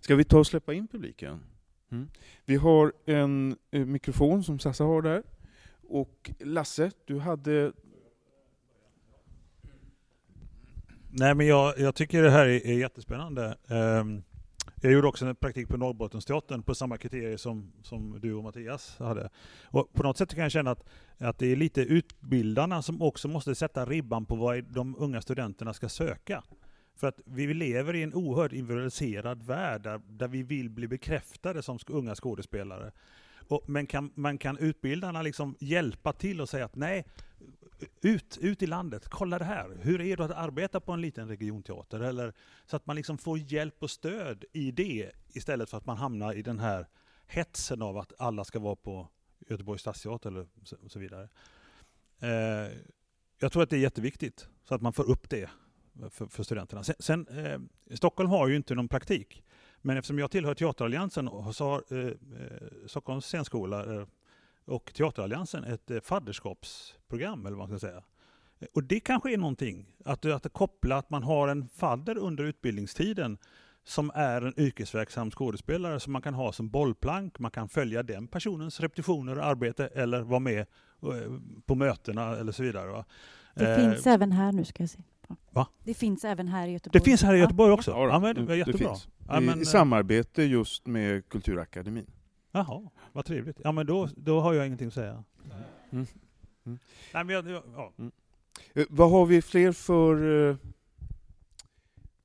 Ska 0.00 0.16
vi 0.16 0.24
ta 0.24 0.38
och 0.38 0.46
släppa 0.46 0.74
in 0.74 0.88
publiken? 0.88 1.40
Mm. 1.90 2.08
Vi 2.44 2.56
har 2.56 2.92
en 3.06 3.56
eh, 3.70 3.86
mikrofon 3.86 4.44
som 4.44 4.58
Sassa 4.58 4.84
har 4.84 5.02
där. 5.02 5.22
Och 5.88 6.30
Lasse, 6.40 6.90
du 7.04 7.18
hade... 7.18 7.72
Nej, 11.10 11.34
men 11.34 11.46
jag, 11.46 11.78
jag 11.78 11.94
tycker 11.94 12.22
det 12.22 12.30
här 12.30 12.46
är, 12.46 12.66
är 12.66 12.78
jättespännande. 12.78 13.56
Um, 13.68 14.22
jag 14.80 14.92
gjorde 14.92 15.08
också 15.08 15.26
en 15.26 15.36
praktik 15.36 15.68
på 15.68 15.76
Norrbottensteatern 15.76 16.62
på 16.62 16.74
samma 16.74 16.98
kriterier 16.98 17.36
som, 17.36 17.72
som 17.82 18.20
du 18.20 18.34
och 18.34 18.44
Mattias 18.44 18.98
hade. 18.98 19.30
Och 19.64 19.92
på 19.92 20.02
något 20.02 20.18
sätt 20.18 20.34
kan 20.34 20.42
jag 20.42 20.52
känna 20.52 20.70
att, 20.70 20.84
att 21.18 21.38
det 21.38 21.46
är 21.46 21.56
lite 21.56 21.80
utbildarna 21.80 22.82
som 22.82 23.02
också 23.02 23.28
måste 23.28 23.54
sätta 23.54 23.86
ribban 23.86 24.26
på 24.26 24.36
vad 24.36 24.64
de 24.64 24.96
unga 24.98 25.20
studenterna 25.20 25.74
ska 25.74 25.88
söka. 25.88 26.42
För 26.98 27.06
att 27.06 27.20
vi 27.24 27.54
lever 27.54 27.94
i 27.94 28.02
en 28.02 28.14
oerhört 28.14 28.52
individualiserad 28.52 29.42
värld 29.42 29.82
där, 29.82 30.00
där 30.08 30.28
vi 30.28 30.42
vill 30.42 30.70
bli 30.70 30.88
bekräftade 30.88 31.62
som 31.62 31.78
unga 31.86 32.14
skådespelare. 32.14 32.92
Och, 33.48 33.62
men 33.66 33.86
kan, 33.86 34.12
man 34.14 34.38
kan 34.38 34.58
utbildarna 34.58 35.22
liksom 35.22 35.56
hjälpa 35.60 36.12
till 36.12 36.40
och 36.40 36.48
säga 36.48 36.64
att 36.64 36.76
nej, 36.76 37.06
ut, 38.00 38.38
ut 38.40 38.62
i 38.62 38.66
landet, 38.66 39.08
kolla 39.08 39.38
det 39.38 39.44
här. 39.44 39.78
Hur 39.82 40.00
är 40.00 40.16
det 40.16 40.24
att 40.24 40.30
arbeta 40.30 40.80
på 40.80 40.92
en 40.92 41.00
liten 41.00 41.28
regionteater? 41.28 42.00
Eller, 42.00 42.32
så 42.66 42.76
att 42.76 42.86
man 42.86 42.96
liksom 42.96 43.18
får 43.18 43.38
hjälp 43.38 43.82
och 43.82 43.90
stöd 43.90 44.44
i 44.52 44.70
det 44.70 45.10
istället 45.28 45.70
för 45.70 45.76
att 45.76 45.86
man 45.86 45.96
hamnar 45.96 46.32
i 46.32 46.42
den 46.42 46.58
här 46.58 46.88
hetsen 47.26 47.82
av 47.82 47.98
att 47.98 48.12
alla 48.18 48.44
ska 48.44 48.58
vara 48.58 48.76
på 48.76 49.08
Göteborgs 49.48 49.80
stadsteater 49.80 50.30
eller 50.30 50.46
så, 50.62 50.76
och 50.84 50.90
så 50.90 50.98
vidare. 50.98 51.28
Eh, 52.20 52.72
jag 53.38 53.52
tror 53.52 53.62
att 53.62 53.70
det 53.70 53.76
är 53.76 53.80
jätteviktigt 53.80 54.48
så 54.64 54.74
att 54.74 54.82
man 54.82 54.92
får 54.92 55.10
upp 55.10 55.30
det 55.30 55.50
för, 56.10 56.26
för 56.26 56.42
studenterna. 56.42 56.82
Sen, 56.82 56.94
sen 56.98 57.26
eh, 57.28 57.96
Stockholm 57.96 58.30
har 58.30 58.48
ju 58.48 58.56
inte 58.56 58.74
någon 58.74 58.88
praktik. 58.88 59.42
Men 59.82 59.96
eftersom 59.96 60.18
jag 60.18 60.30
tillhör 60.30 60.54
Teateralliansen 60.54 61.30
så 61.52 61.64
har 61.64 61.98
eh, 61.98 62.06
eh, 62.06 62.14
Stockholms 62.86 63.24
scenskola 63.24 63.94
eh, 63.94 64.06
och 64.64 64.92
Teateralliansen 64.94 65.64
ett 65.64 65.90
eh, 65.90 66.00
fadderskapsprogram, 66.00 67.46
eller 67.46 67.56
vad 67.56 67.68
man 67.68 67.78
ska 67.78 67.88
säga. 67.88 68.02
Och 68.74 68.84
det 68.84 69.00
kanske 69.00 69.32
är 69.32 69.36
någonting, 69.36 69.96
att, 70.04 70.24
att 70.24 70.52
koppla 70.52 70.96
att 70.96 71.10
man 71.10 71.22
har 71.22 71.48
en 71.48 71.68
fadder 71.68 72.18
under 72.18 72.44
utbildningstiden 72.44 73.38
som 73.84 74.10
är 74.14 74.42
en 74.42 74.60
yrkesverksam 74.60 75.30
skådespelare 75.30 76.00
som 76.00 76.12
man 76.12 76.22
kan 76.22 76.34
ha 76.34 76.52
som 76.52 76.68
bollplank, 76.68 77.38
man 77.38 77.50
kan 77.50 77.68
följa 77.68 78.02
den 78.02 78.28
personens 78.28 78.80
repetitioner 78.80 79.38
och 79.38 79.44
arbete 79.44 79.86
eller 79.86 80.20
vara 80.20 80.40
med 80.40 80.58
eh, 80.58 80.66
på 81.66 81.74
mötena 81.74 82.36
eller 82.36 82.52
så 82.52 82.62
vidare. 82.62 82.90
Va? 82.90 83.04
Det 83.54 83.70
eh, 83.70 83.76
finns 83.76 84.06
även 84.06 84.32
här 84.32 84.52
nu 84.52 84.64
ska 84.64 84.82
jag 84.82 84.90
se. 84.90 85.02
Va? 85.50 85.68
Det 85.84 85.94
finns 85.94 86.24
även 86.24 86.48
här 86.48 86.68
i 86.68 86.72
Göteborg. 86.72 87.00
Det 87.00 87.04
finns 87.04 87.22
här 87.22 87.34
i 87.34 87.38
Göteborg 87.38 87.72
också? 87.72 87.90
Ja, 87.90 88.08
ja, 88.08 88.18
men, 88.18 88.34
det, 88.34 88.44
det 88.44 88.56
jättebra. 88.56 88.78
finns. 88.78 89.08
Ja, 89.28 89.40
men, 89.40 89.58
I, 89.58 89.62
I, 89.62 89.64
samarbete 89.64 90.42
just 90.42 90.86
med 90.86 91.28
Kulturakademin. 91.28 92.10
Jaha, 92.52 92.90
vad 93.12 93.24
trevligt. 93.24 93.60
Ja, 93.64 93.72
men 93.72 93.86
då, 93.86 94.08
då 94.16 94.40
har 94.40 94.54
jag 94.54 94.66
ingenting 94.66 94.88
att 94.88 94.94
säga. 94.94 95.24
Mm. 95.90 96.06
Mm. 96.64 96.78
Nej, 97.14 97.24
men 97.24 97.34
jag, 97.34 97.62
ja. 97.76 97.92
Mm. 97.98 98.12
Uh, 98.76 98.84
vad 98.88 99.10
har 99.10 99.26
vi 99.26 99.42
fler 99.42 99.72
för 99.72 100.22
uh, 100.22 100.56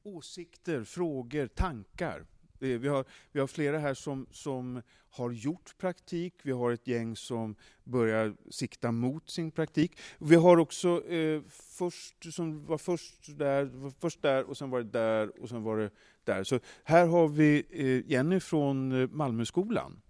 åsikter, 0.04 0.84
frågor, 0.84 1.48
tankar? 1.48 2.26
Vi 2.64 2.88
har, 2.88 3.06
vi 3.32 3.40
har 3.40 3.48
flera 3.48 3.80
här 3.80 3.94
som, 3.94 4.28
som 4.32 4.82
har 5.10 5.32
gjort 5.32 5.78
praktik, 5.78 6.34
vi 6.44 6.52
har 6.52 6.72
ett 6.72 6.88
gäng 6.88 7.16
som 7.16 7.56
börjar 7.84 8.36
sikta 8.50 8.92
mot 8.92 9.30
sin 9.30 9.52
praktik. 9.52 9.98
Vi 10.18 10.36
har 10.36 10.58
också 10.58 11.08
eh, 11.08 11.42
först, 11.50 12.34
som 12.34 12.66
var 12.66 12.78
först 12.78 13.38
där, 13.38 13.64
var 13.64 13.92
först 14.00 14.22
där 14.22 14.44
och 14.44 14.58
sen 14.58 14.70
var 14.70 14.80
det 14.80 14.90
där 14.92 15.42
och 15.42 15.50
sen 15.50 15.64
var 15.64 15.78
det 15.78 15.90
där. 16.24 16.44
Så 16.44 16.60
här 16.84 17.08
har 17.08 17.28
vi 17.28 17.66
eh, 17.70 18.12
Jenny 18.12 18.40
från 18.40 19.02
eh, 19.02 19.10
Malmöskolan 19.10 20.02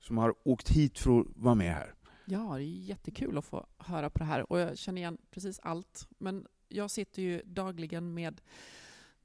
som 0.00 0.18
har 0.18 0.34
åkt 0.42 0.68
hit 0.68 0.98
för 0.98 1.20
att 1.20 1.26
vara 1.36 1.54
med 1.54 1.74
här. 1.74 1.94
Ja, 2.24 2.54
det 2.56 2.62
är 2.62 2.88
jättekul 2.88 3.38
att 3.38 3.44
få 3.44 3.66
höra 3.78 4.10
på 4.10 4.18
det 4.18 4.24
här 4.24 4.52
och 4.52 4.58
jag 4.58 4.78
känner 4.78 5.00
igen 5.00 5.18
precis 5.30 5.58
allt. 5.62 6.08
Men 6.18 6.46
jag 6.68 6.90
sitter 6.90 7.22
ju 7.22 7.42
dagligen 7.44 8.14
med 8.14 8.40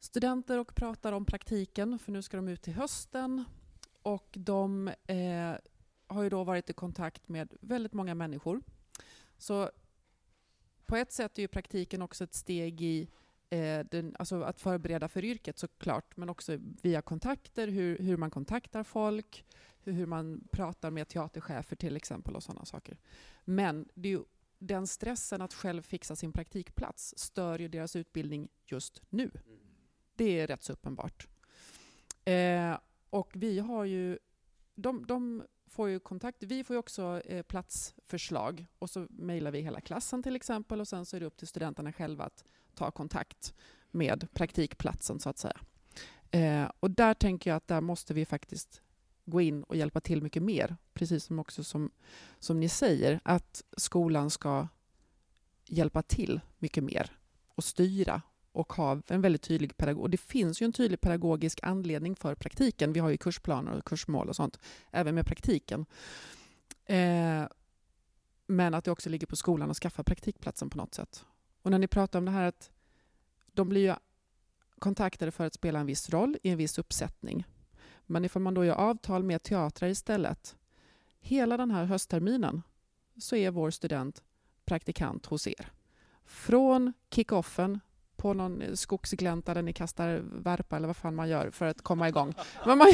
studenter 0.01 0.59
och 0.59 0.75
pratar 0.75 1.11
om 1.11 1.25
praktiken, 1.25 1.99
för 1.99 2.11
nu 2.11 2.21
ska 2.21 2.37
de 2.37 2.47
ut 2.47 2.61
till 2.61 2.73
hösten. 2.73 3.43
Och 4.01 4.27
de 4.31 4.87
eh, 4.87 5.53
har 6.07 6.23
ju 6.23 6.29
då 6.29 6.43
varit 6.43 6.69
i 6.69 6.73
kontakt 6.73 7.29
med 7.29 7.53
väldigt 7.61 7.93
många 7.93 8.15
människor. 8.15 8.61
Så 9.37 9.71
på 10.85 10.95
ett 10.95 11.11
sätt 11.11 11.37
är 11.37 11.41
ju 11.41 11.47
praktiken 11.47 12.01
också 12.01 12.23
ett 12.23 12.33
steg 12.33 12.81
i 12.81 13.09
eh, 13.49 13.79
den, 13.79 14.15
alltså 14.19 14.41
att 14.41 14.59
förbereda 14.59 15.07
för 15.07 15.25
yrket 15.25 15.59
såklart, 15.59 16.17
men 16.17 16.29
också 16.29 16.57
via 16.81 17.01
kontakter, 17.01 17.67
hur, 17.67 17.97
hur 17.97 18.17
man 18.17 18.31
kontaktar 18.31 18.83
folk, 18.83 19.45
hur, 19.79 19.93
hur 19.93 20.05
man 20.05 20.47
pratar 20.51 20.91
med 20.91 21.07
teaterchefer 21.07 21.75
till 21.75 21.95
exempel 21.95 22.35
och 22.35 22.43
sådana 22.43 22.65
saker. 22.65 22.97
Men 23.45 23.89
det 23.93 24.09
är 24.09 24.11
ju 24.13 24.23
den 24.59 24.87
stressen 24.87 25.41
att 25.41 25.53
själv 25.53 25.81
fixa 25.81 26.15
sin 26.15 26.31
praktikplats 26.31 27.13
stör 27.17 27.59
ju 27.59 27.67
deras 27.67 27.95
utbildning 27.95 28.49
just 28.65 29.01
nu. 29.09 29.31
Mm. 29.45 29.70
Det 30.21 30.39
är 30.39 30.47
rätt 30.47 30.63
så 30.63 30.73
uppenbart. 30.73 31.27
Eh, 32.25 32.77
och 33.09 33.31
vi 33.33 33.59
har 33.59 33.85
ju... 33.85 34.19
De, 34.75 35.05
de, 35.05 35.43
får 35.67 35.89
ju 35.89 35.99
kontakt. 35.99 36.43
Vi 36.43 36.63
får 36.63 36.73
ju 36.73 36.77
också 36.77 37.21
eh, 37.25 37.43
platsförslag 37.43 38.65
och 38.79 38.89
så 38.89 39.07
mejlar 39.09 39.51
vi 39.51 39.61
hela 39.61 39.81
klassen 39.81 40.23
till 40.23 40.35
exempel 40.35 40.81
och 40.81 40.87
sen 40.87 41.05
så 41.05 41.15
är 41.15 41.19
det 41.19 41.25
upp 41.25 41.37
till 41.37 41.47
studenterna 41.47 41.93
själva 41.93 42.23
att 42.23 42.43
ta 42.75 42.91
kontakt 42.91 43.53
med 43.91 44.27
praktikplatsen 44.33 45.19
så 45.19 45.29
att 45.29 45.37
säga. 45.37 45.59
Eh, 46.31 46.71
och 46.79 46.91
där 46.91 47.13
tänker 47.13 47.49
jag 47.49 47.57
att 47.57 47.67
där 47.67 47.81
måste 47.81 48.13
vi 48.13 48.25
faktiskt 48.25 48.81
gå 49.25 49.41
in 49.41 49.63
och 49.63 49.75
hjälpa 49.75 50.01
till 50.01 50.21
mycket 50.23 50.43
mer. 50.43 50.77
Precis 50.93 51.23
som 51.23 51.39
också 51.39 51.63
som, 51.63 51.91
som 52.39 52.59
ni 52.59 52.69
säger, 52.69 53.19
att 53.23 53.63
skolan 53.77 54.29
ska 54.29 54.67
hjälpa 55.65 56.01
till 56.01 56.41
mycket 56.59 56.83
mer 56.83 57.11
och 57.55 57.63
styra 57.63 58.21
och 58.51 58.73
ha 58.73 59.01
en 59.07 59.21
väldigt 59.21 59.41
tydlig 59.41 59.77
pedagog. 59.77 60.03
Och 60.03 60.09
det 60.09 60.17
finns 60.17 60.61
ju 60.61 60.65
en 60.65 60.73
tydlig 60.73 61.01
pedagogisk 61.01 61.59
anledning 61.63 62.15
för 62.15 62.35
praktiken. 62.35 62.93
Vi 62.93 62.99
har 62.99 63.09
ju 63.09 63.17
kursplaner 63.17 63.71
och 63.71 63.85
kursmål 63.85 64.29
och 64.29 64.35
sånt, 64.35 64.59
även 64.91 65.15
med 65.15 65.25
praktiken. 65.25 65.85
Eh, 66.85 67.43
men 68.47 68.73
att 68.73 68.83
det 68.83 68.91
också 68.91 69.09
ligger 69.09 69.27
på 69.27 69.35
skolan 69.35 69.71
att 69.71 69.77
skaffa 69.77 70.03
praktikplatsen 70.03 70.69
på 70.69 70.77
något 70.77 70.93
sätt. 70.93 71.25
Och 71.61 71.71
när 71.71 71.79
ni 71.79 71.87
pratar 71.87 72.19
om 72.19 72.25
det 72.25 72.31
här 72.31 72.47
att 72.47 72.71
de 73.53 73.69
blir 73.69 73.81
ju 73.81 73.95
kontaktade 74.79 75.31
för 75.31 75.45
att 75.45 75.53
spela 75.53 75.79
en 75.79 75.85
viss 75.85 76.09
roll 76.09 76.37
i 76.43 76.49
en 76.49 76.57
viss 76.57 76.79
uppsättning. 76.79 77.45
Men 78.05 78.25
ifall 78.25 78.41
man 78.41 78.53
då 78.53 78.65
gör 78.65 78.75
avtal 78.75 79.23
med 79.23 79.43
teatrar 79.43 79.89
istället, 79.89 80.55
hela 81.19 81.57
den 81.57 81.71
här 81.71 81.85
höstterminen 81.85 82.61
så 83.17 83.35
är 83.35 83.51
vår 83.51 83.71
student 83.71 84.23
praktikant 84.65 85.25
hos 85.25 85.47
er. 85.47 85.71
Från 86.25 86.93
kickoffen 87.09 87.79
på 88.21 88.33
någon 88.33 88.77
skogsglänta 88.77 89.53
där 89.53 89.61
ni 89.61 89.73
kastar 89.73 90.21
värpa 90.23 90.75
eller 90.75 90.87
vad 90.87 90.97
fan 90.97 91.15
man 91.15 91.29
gör 91.29 91.49
för 91.49 91.65
att 91.65 91.81
komma 91.81 92.07
igång. 92.07 92.33
Men 92.65 92.77
man, 92.77 92.87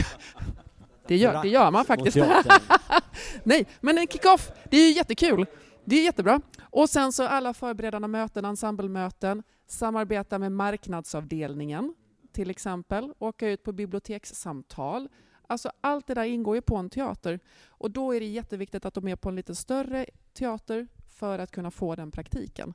det, 1.07 1.17
gör, 1.17 1.41
det 1.41 1.49
gör 1.49 1.71
man 1.71 1.85
faktiskt. 1.85 2.17
Nej, 3.43 3.67
men 3.81 3.97
en 3.97 4.07
kick-off, 4.07 4.51
det 4.71 4.77
är 4.77 4.87
ju 4.89 4.95
jättekul. 4.95 5.45
Det 5.85 5.95
är 5.95 6.03
jättebra. 6.03 6.41
Och 6.61 6.89
sen 6.89 7.11
så 7.11 7.23
alla 7.23 7.53
förberedande 7.53 8.07
möten, 8.07 8.45
ensemblemöten, 8.45 9.43
samarbeta 9.67 10.39
med 10.39 10.51
marknadsavdelningen 10.51 11.93
till 12.31 12.49
exempel, 12.49 13.13
åka 13.19 13.49
ut 13.49 13.63
på 13.63 13.71
bibliotekssamtal. 13.71 15.09
Alltså 15.47 15.71
allt 15.81 16.07
det 16.07 16.13
där 16.13 16.23
ingår 16.23 16.55
ju 16.55 16.61
på 16.61 16.75
en 16.75 16.89
teater 16.89 17.39
och 17.67 17.91
då 17.91 18.15
är 18.15 18.19
det 18.19 18.25
jätteviktigt 18.25 18.85
att 18.85 18.93
de 18.93 19.07
är 19.07 19.15
på 19.15 19.29
en 19.29 19.35
lite 19.35 19.55
större 19.55 20.05
teater 20.33 20.87
för 21.07 21.39
att 21.39 21.51
kunna 21.51 21.71
få 21.71 21.95
den 21.95 22.11
praktiken 22.11 22.73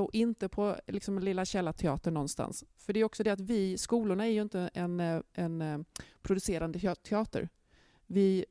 och 0.00 0.10
inte 0.12 0.48
på 0.48 0.76
liksom, 0.86 1.18
lilla 1.18 1.44
källarteatern 1.44 2.14
någonstans. 2.14 2.64
För 2.76 2.92
det 2.92 3.00
är 3.00 3.04
också 3.04 3.22
det 3.22 3.30
att 3.30 3.40
vi, 3.40 3.78
skolorna 3.78 4.26
är 4.26 4.30
ju 4.30 4.42
inte 4.42 4.70
en, 4.74 5.00
eh, 5.00 5.20
en, 5.32 5.62
eh, 5.62 5.78
producerande 6.22 6.96
teater. 7.02 7.48
Vi, 8.06 8.44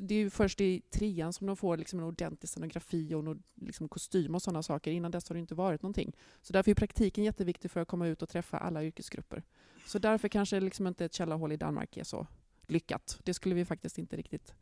det 0.00 0.14
är 0.14 0.18
ju 0.18 0.30
först 0.30 0.60
i 0.60 0.80
trean 0.80 1.32
som 1.32 1.46
de 1.46 1.56
får 1.56 1.76
liksom 1.76 1.98
en 1.98 2.04
ordentlig 2.04 2.48
scenografi 2.48 3.14
och 3.14 3.26
en, 3.26 3.42
liksom 3.54 3.88
kostym 3.88 4.34
och 4.34 4.42
sådana 4.42 4.62
saker. 4.62 4.90
Innan 4.90 5.10
dess 5.10 5.28
har 5.28 5.34
det 5.34 5.40
inte 5.40 5.54
varit 5.54 5.82
någonting. 5.82 6.16
Så 6.42 6.52
därför 6.52 6.70
är 6.70 6.74
praktiken 6.74 7.24
jätteviktig 7.24 7.70
för 7.70 7.80
att 7.80 7.88
komma 7.88 8.06
ut 8.06 8.22
och 8.22 8.28
träffa 8.28 8.58
alla 8.58 8.84
yrkesgrupper. 8.84 9.42
Så 9.86 9.98
därför 9.98 10.28
kanske 10.28 10.60
liksom 10.60 10.86
inte 10.86 11.04
ett 11.04 11.14
källarhål 11.14 11.52
i 11.52 11.56
Danmark 11.56 11.96
är 11.96 12.04
så 12.04 12.26
lyckat. 12.66 13.20
Det 13.22 13.34
skulle 13.34 13.54
vi 13.54 13.64
faktiskt 13.64 13.98
inte 13.98 14.16
riktigt 14.16 14.54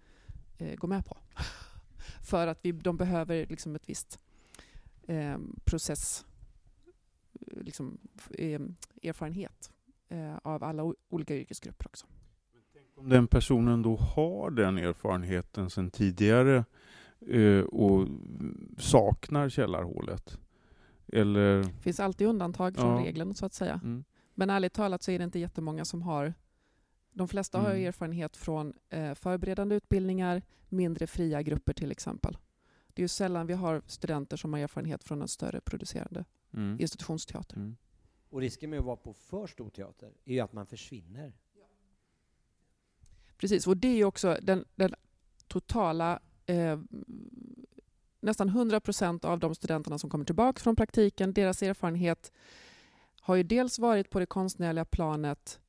eh, 0.59 0.75
gå 0.75 0.87
med 0.87 1.07
på. 1.07 1.17
för 2.23 2.47
att 2.47 2.59
vi, 2.63 2.73
de 2.73 2.97
behöver 2.97 3.47
liksom 3.47 3.77
ett 3.77 3.89
visst 3.89 4.19
eh, 5.07 5.39
process, 5.65 6.27
liksom, 7.51 7.99
eh, 8.39 8.61
erfarenhet 9.03 9.71
eh, 10.09 10.37
av 10.43 10.65
alla 10.65 10.95
olika 11.09 11.37
yrkesgrupper 11.37 11.87
också. 11.87 12.07
Om 12.97 13.09
den 13.09 13.27
personen 13.27 13.83
då 13.83 13.97
har 13.97 14.51
den 14.51 14.79
erfarenheten 14.79 15.71
sedan 15.71 15.91
tidigare 15.91 16.65
eh, 17.21 17.61
och 17.61 18.09
saknar 18.79 19.49
källarhålet? 19.49 20.39
Eller? 21.13 21.57
Det 21.63 21.83
finns 21.83 22.01
alltid 22.01 22.27
undantag 22.27 22.77
från 22.77 22.97
ja. 23.01 23.07
regeln 23.07 23.35
så 23.35 23.47
att 23.47 23.55
säga. 23.55 23.81
Mm. 23.85 24.05
Men 24.35 24.51
ärligt 24.51 24.73
talat 24.73 25.03
så 25.03 25.11
är 25.11 25.19
det 25.19 25.25
inte 25.25 25.39
jättemånga 25.39 25.85
som 25.85 26.03
har 26.03 26.35
De 27.13 27.29
flesta 27.29 27.59
har 27.59 27.71
Mm. 27.71 27.87
erfarenhet 27.87 28.37
från 28.37 28.73
eh, 28.91 29.15
förberedande 29.15 29.75
utbildningar, 29.75 30.43
mindre 30.69 31.07
fria 31.07 31.43
grupper 31.43 31.73
till 31.73 31.91
exempel. 31.91 32.37
Det 32.95 33.01
är 33.01 33.05
ju 33.05 33.09
sällan 33.09 33.47
vi 33.47 33.55
har 33.55 33.83
studenter 33.87 34.37
som 34.37 34.53
har 34.53 34.61
erfarenhet 34.61 35.05
från 35.05 35.23
en 35.23 35.29
större 35.29 35.61
producerande 35.61 36.25
Mm. 36.53 36.81
institutionsteater. 36.81 37.57
Mm. 37.57 37.77
Och 38.31 38.41
risken 38.41 38.71
med 38.71 38.79
att 38.79 38.85
vara 38.85 38.97
på 38.97 39.13
för 39.15 39.47
stor 39.47 39.71
teater 39.71 40.13
är 40.25 40.33
ju 40.33 40.41
att 40.41 40.53
man 40.53 40.67
försvinner. 40.67 41.33
Precis, 43.37 43.67
och 43.67 43.77
det 43.77 43.89
är 43.89 43.97
ju 43.97 44.05
också 44.05 44.39
den, 44.43 44.65
den 44.75 44.95
totala... 45.47 46.21
Eh, 46.47 46.79
nästan 48.21 48.49
100 48.49 48.81
procent 48.81 49.25
av 49.25 49.39
de 49.39 49.55
studenterna 49.55 49.99
som 49.99 50.11
kommer 50.11 50.25
tillbaka 50.25 50.61
från 50.61 50.77
praktiken, 50.77 51.33
deras 51.33 51.63
erfarenhet 51.63 52.33
har 53.21 53.35
ju 53.35 53.43
dels 53.43 53.79
varit 53.79 54.11
på 54.11 54.19
det 54.19 54.27
konstnärliga 54.27 54.85
planet 54.85 55.61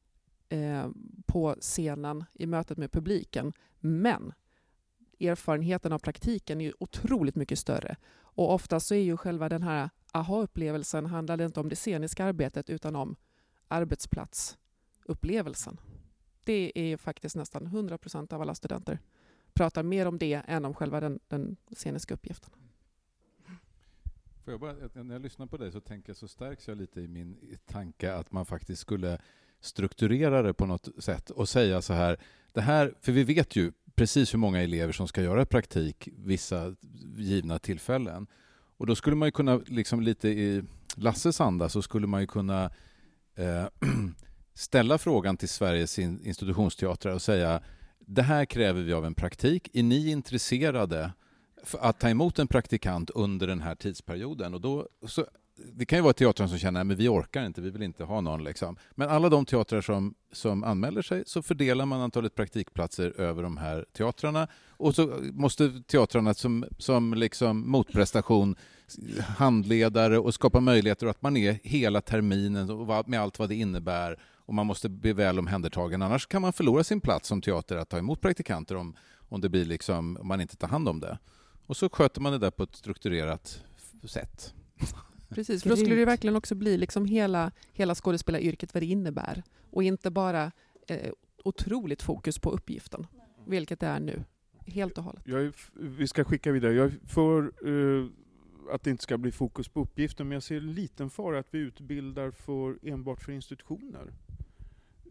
eh, 0.49 0.89
på 1.25 1.55
scenen 1.59 2.23
i 2.33 2.45
mötet 2.45 2.77
med 2.77 2.91
publiken, 2.91 3.53
men 3.79 4.33
erfarenheten 5.19 5.91
av 5.91 5.99
praktiken 5.99 6.61
är 6.61 6.65
ju 6.65 6.73
otroligt 6.79 7.35
mycket 7.35 7.59
större. 7.59 7.95
Och 8.17 8.53
ofta 8.53 8.79
så 8.79 8.95
är 8.95 8.99
ju 8.99 9.17
själva 9.17 9.49
den 9.49 9.63
här 9.63 9.89
aha-upplevelsen 10.13 11.05
handlar 11.05 11.37
det 11.37 11.45
inte 11.45 11.59
om 11.59 11.69
det 11.69 11.75
sceniska 11.75 12.25
arbetet 12.25 12.69
utan 12.69 12.95
om 12.95 13.15
arbetsplatsupplevelsen. 13.67 15.79
Det 16.43 16.71
är 16.75 16.85
ju 16.85 16.97
faktiskt 16.97 17.35
nästan 17.35 17.65
100 17.65 17.97
procent 17.97 18.33
av 18.33 18.41
alla 18.41 18.55
studenter 18.55 18.99
pratar 19.55 19.83
mer 19.83 20.05
om 20.05 20.17
det 20.17 20.33
än 20.33 20.65
om 20.65 20.73
själva 20.73 20.99
den, 20.99 21.19
den 21.27 21.57
sceniska 21.75 22.13
uppgiften. 22.13 22.51
Får 24.43 24.53
jag 24.53 24.59
bara, 24.59 25.03
när 25.03 25.15
jag 25.15 25.21
lyssnar 25.21 25.45
på 25.45 25.57
dig 25.57 25.71
så 25.71 25.81
tänker 25.81 26.09
jag 26.09 26.17
så 26.17 26.27
stärks 26.27 26.67
jag 26.67 26.77
lite 26.77 27.01
i 27.01 27.07
min 27.07 27.57
tanke 27.65 28.13
att 28.13 28.31
man 28.31 28.45
faktiskt 28.45 28.81
skulle 28.81 29.21
strukturera 29.59 30.41
det 30.41 30.53
på 30.53 30.65
något 30.65 31.03
sätt 31.03 31.29
och 31.29 31.49
säga 31.49 31.81
så 31.81 31.93
här, 31.93 32.19
det 32.51 32.61
här, 32.61 32.93
för 33.01 33.11
vi 33.11 33.23
vet 33.23 33.55
ju 33.55 33.71
precis 33.95 34.33
hur 34.33 34.39
många 34.39 34.61
elever 34.61 34.93
som 34.93 35.07
ska 35.07 35.21
göra 35.21 35.45
praktik 35.45 36.09
vissa 36.17 36.75
givna 37.17 37.59
tillfällen. 37.59 38.27
Och 38.77 38.87
då 38.87 38.95
skulle 38.95 39.15
man 39.15 39.27
ju 39.27 39.31
kunna, 39.31 39.61
liksom 39.67 40.01
lite 40.01 40.29
i 40.29 40.63
Lasses 40.95 41.41
anda, 41.41 41.69
så 41.69 41.81
skulle 41.81 42.07
man 42.07 42.21
ju 42.21 42.27
kunna 42.27 42.71
eh, 43.35 43.65
ställa 44.53 44.97
frågan 44.97 45.37
till 45.37 45.49
Sveriges 45.49 45.99
institutionsteatrar 45.99 47.13
och 47.13 47.21
säga 47.21 47.61
det 47.99 48.21
här 48.21 48.45
kräver 48.45 48.81
vi 48.81 48.93
av 48.93 49.05
en 49.05 49.13
praktik. 49.13 49.69
Är 49.73 49.83
ni 49.83 50.11
intresserade 50.11 51.11
för 51.63 51.77
att 51.77 51.99
ta 51.99 52.09
emot 52.09 52.39
en 52.39 52.47
praktikant 52.47 53.09
under 53.09 53.47
den 53.47 53.61
här 53.61 53.75
tidsperioden? 53.75 54.53
Och 54.53 54.61
då, 54.61 54.87
så, 55.07 55.25
det 55.55 55.85
kan 55.85 55.97
ju 55.97 56.03
vara 56.03 56.13
teatrar 56.13 56.47
som 56.47 56.57
känner 56.57 56.81
att 56.81 56.87
vi 56.87 57.07
orkar 57.07 57.45
inte, 57.45 57.61
vi 57.61 57.69
vill 57.69 57.83
inte 57.83 58.03
ha 58.03 58.21
någon. 58.21 58.43
Liksom. 58.43 58.77
Men 58.91 59.09
alla 59.09 59.29
de 59.29 59.45
teatrar 59.45 59.81
som, 59.81 60.15
som 60.31 60.63
anmäler 60.63 61.01
sig 61.01 61.23
så 61.25 61.41
fördelar 61.41 61.85
man 61.85 62.01
antalet 62.01 62.35
praktikplatser 62.35 63.19
över 63.21 63.43
de 63.43 63.57
här 63.57 63.85
teatrarna 63.97 64.47
och 64.69 64.95
så 64.95 65.19
måste 65.33 65.81
teatrarna 65.87 66.33
som, 66.33 66.65
som 66.77 67.13
liksom 67.13 67.71
motprestation 67.71 68.55
handledare 69.37 70.19
och 70.19 70.33
skapa 70.33 70.59
möjligheter 70.59 71.05
och 71.05 71.09
att 71.09 71.21
man 71.21 71.37
är 71.37 71.59
hela 71.63 72.01
terminen 72.01 72.69
och 72.69 73.09
med 73.09 73.21
allt 73.21 73.39
vad 73.39 73.49
det 73.49 73.55
innebär 73.55 74.19
och 74.45 74.53
man 74.53 74.65
måste 74.65 74.89
bli 74.89 75.13
väl 75.13 75.39
omhändertagen. 75.39 76.01
Annars 76.01 76.27
kan 76.27 76.41
man 76.41 76.53
förlora 76.53 76.83
sin 76.83 77.01
plats 77.01 77.27
som 77.27 77.41
teater 77.41 77.77
att 77.77 77.89
ta 77.89 77.97
emot 77.97 78.21
praktikanter 78.21 78.75
om, 78.75 78.95
om, 79.29 79.41
det 79.41 79.49
blir 79.49 79.65
liksom, 79.65 80.17
om 80.17 80.27
man 80.27 80.41
inte 80.41 80.55
tar 80.55 80.67
hand 80.67 80.89
om 80.89 80.99
det. 80.99 81.17
Och 81.67 81.77
så 81.77 81.89
sköter 81.89 82.21
man 82.21 82.31
det 82.31 82.37
där 82.37 82.51
på 82.51 82.63
ett 82.63 82.75
strukturerat 82.75 83.63
sätt. 84.07 84.53
Precis, 85.35 85.63
för 85.63 85.69
då 85.69 85.75
skulle 85.75 85.95
det 85.95 86.05
verkligen 86.05 86.35
också 86.35 86.55
bli 86.55 86.77
liksom 86.77 87.05
hela, 87.05 87.51
hela 87.73 87.95
skådespelaryrket, 87.95 88.73
vad 88.73 88.83
det 88.83 88.87
innebär. 88.87 89.43
Och 89.69 89.83
inte 89.83 90.11
bara 90.11 90.51
eh, 90.87 91.11
otroligt 91.43 92.01
fokus 92.01 92.39
på 92.39 92.51
uppgiften, 92.51 93.07
vilket 93.47 93.79
det 93.79 93.87
är 93.87 93.99
nu. 93.99 94.23
Helt 94.65 94.97
och 94.97 95.03
hållet. 95.03 95.23
Jag 95.25 95.41
är, 95.41 95.53
vi 95.73 96.07
ska 96.07 96.23
skicka 96.23 96.51
vidare. 96.51 96.73
Jag 96.73 96.85
är 96.85 96.93
för 97.07 97.51
eh, 97.67 98.07
att 98.71 98.83
det 98.83 98.89
inte 98.89 99.03
ska 99.03 99.17
bli 99.17 99.31
fokus 99.31 99.67
på 99.67 99.81
uppgiften, 99.81 100.27
men 100.27 100.35
jag 100.35 100.43
ser 100.43 100.57
en 100.57 100.73
liten 100.73 101.09
fara 101.09 101.39
att 101.39 101.47
vi 101.51 101.59
utbildar 101.59 102.31
för, 102.31 102.77
enbart 102.81 103.21
för 103.21 103.31
institutioner. 103.31 104.13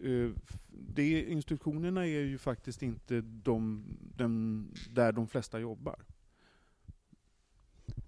Eh, 0.02 0.30
det, 0.68 1.22
institutionerna 1.22 2.06
är 2.06 2.20
ju 2.20 2.38
faktiskt 2.38 2.82
inte 2.82 3.20
de, 3.20 3.84
den, 4.16 4.68
där 4.90 5.12
de 5.12 5.28
flesta 5.28 5.60
jobbar. 5.60 5.96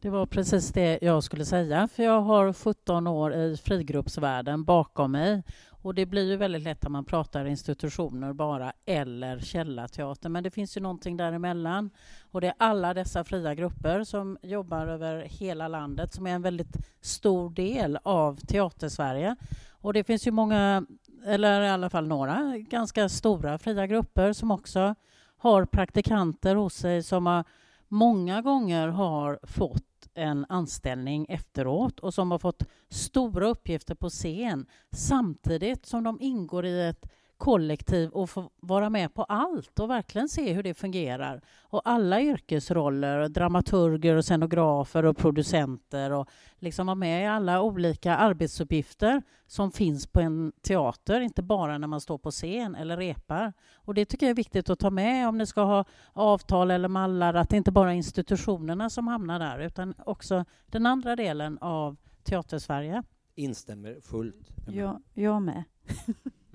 Det 0.07 0.11
var 0.11 0.27
precis 0.27 0.73
det 0.73 0.99
jag 1.03 1.23
skulle 1.23 1.45
säga, 1.45 1.89
för 1.89 2.03
jag 2.03 2.21
har 2.21 2.53
17 2.53 3.07
år 3.07 3.35
i 3.35 3.57
frigruppsvärlden 3.57 4.65
bakom 4.65 5.13
mig. 5.13 5.43
Och 5.71 5.95
det 5.95 6.07
blir 6.07 6.31
ju 6.31 6.37
väldigt 6.37 6.63
lätt 6.63 6.85
att 6.85 6.91
man 6.91 7.05
pratar 7.05 7.45
institutioner 7.45 8.33
bara, 8.33 8.73
eller 8.85 9.39
källarteater. 9.39 10.29
Men 10.29 10.45
det 10.45 10.51
finns 10.51 10.77
ju 10.77 10.81
någonting 10.81 11.17
däremellan. 11.17 11.91
Och 12.31 12.41
det 12.41 12.47
är 12.47 12.55
alla 12.59 12.95
dessa 12.95 13.25
fria 13.25 13.55
grupper 13.55 14.05
som 14.05 14.39
jobbar 14.43 14.87
över 14.87 15.23
hela 15.23 15.69
landet, 15.69 16.15
som 16.15 16.27
är 16.27 16.35
en 16.35 16.43
väldigt 16.43 16.77
stor 17.01 17.51
del 17.51 17.99
av 18.03 18.37
Teatersverige. 18.37 19.37
Och 19.71 19.93
det 19.93 20.05
finns 20.05 20.27
ju 20.27 20.31
många, 20.31 20.87
eller 21.25 21.63
i 21.63 21.69
alla 21.69 21.91
fall 21.91 22.07
några, 22.07 22.59
ganska 22.59 23.09
stora 23.09 23.59
fria 23.59 23.87
grupper 23.87 24.33
som 24.33 24.51
också 24.51 24.95
har 25.37 25.65
praktikanter 25.65 26.55
hos 26.55 26.75
sig 26.75 27.03
som 27.03 27.27
har 27.27 27.45
många 27.89 28.43
gånger 28.43 28.89
har 28.89 29.39
fått 29.43 29.96
en 30.17 30.47
anställning 30.49 31.27
efteråt 31.29 32.01
och 32.01 32.15
som 32.15 32.31
har 32.31 32.39
fått 32.39 32.63
stora 32.89 33.49
uppgifter 33.49 33.95
på 33.95 34.09
scen 34.09 34.67
samtidigt 34.93 35.87
som 35.87 36.05
de 36.05 36.21
ingår 36.21 36.67
i 36.67 36.89
ett 36.89 37.07
kollektiv 37.39 38.11
och 38.11 38.31
får 38.31 38.51
vara 38.61 38.91
med 38.91 39.15
på 39.15 39.25
allt 39.25 39.79
och 39.79 39.91
verkligen 39.91 40.29
se 40.29 40.53
hur 40.53 40.63
det 40.63 40.75
fungerar. 40.75 41.41
Och 41.61 41.83
alla 41.85 42.21
yrkesroller, 42.21 43.29
dramaturger, 43.29 44.17
och 44.17 44.25
scenografer 44.25 45.05
och 45.05 45.17
producenter 45.17 46.11
och 46.11 46.29
liksom 46.59 46.87
vara 46.87 46.95
med 46.95 47.23
i 47.23 47.27
alla 47.27 47.63
olika 47.63 48.17
arbetsuppgifter 48.17 49.23
som 49.47 49.73
finns 49.73 50.07
på 50.07 50.21
en 50.21 50.53
teater, 50.63 51.21
inte 51.21 51.43
bara 51.43 51.79
när 51.79 51.87
man 51.87 52.01
står 52.01 52.19
på 52.19 52.31
scen 52.31 52.75
eller 52.75 52.97
repar. 52.97 53.53
Och 53.75 53.95
det 53.95 54.05
tycker 54.05 54.27
jag 54.27 54.31
är 54.31 54.37
viktigt 54.37 54.71
att 54.71 54.79
ta 54.79 54.91
med 54.91 55.29
om 55.29 55.39
ni 55.39 55.47
ska 55.47 55.63
ha 55.63 55.85
avtal 56.13 56.71
eller 56.71 56.89
mallar, 56.89 57.35
att 57.35 57.51
det 57.51 57.57
inte 57.57 57.73
bara 57.73 57.93
är 57.93 57.97
institutionerna 57.97 58.91
som 58.91 59.09
hamnar 59.09 59.39
där 59.39 59.59
utan 59.59 59.95
också 60.07 60.45
den 60.67 60.87
andra 60.87 61.17
delen 61.17 61.59
av 61.59 61.97
Teatersverige. 62.23 63.03
Instämmer 63.35 64.01
fullt. 64.01 64.51
Jag, 64.69 65.03
jag 65.15 65.43
med. 65.43 65.65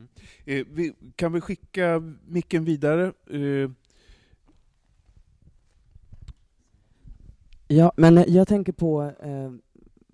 Eh, 0.45 0.65
vi, 0.69 0.93
kan 1.15 1.33
vi 1.33 1.41
skicka 1.41 1.99
micken 2.27 2.65
vidare? 2.65 3.13
Eh, 3.29 3.71
Ja, 7.73 7.91
men 7.97 8.23
jag 8.27 8.47
tänker 8.47 8.73
på, 8.73 9.03
eh, 9.03 9.51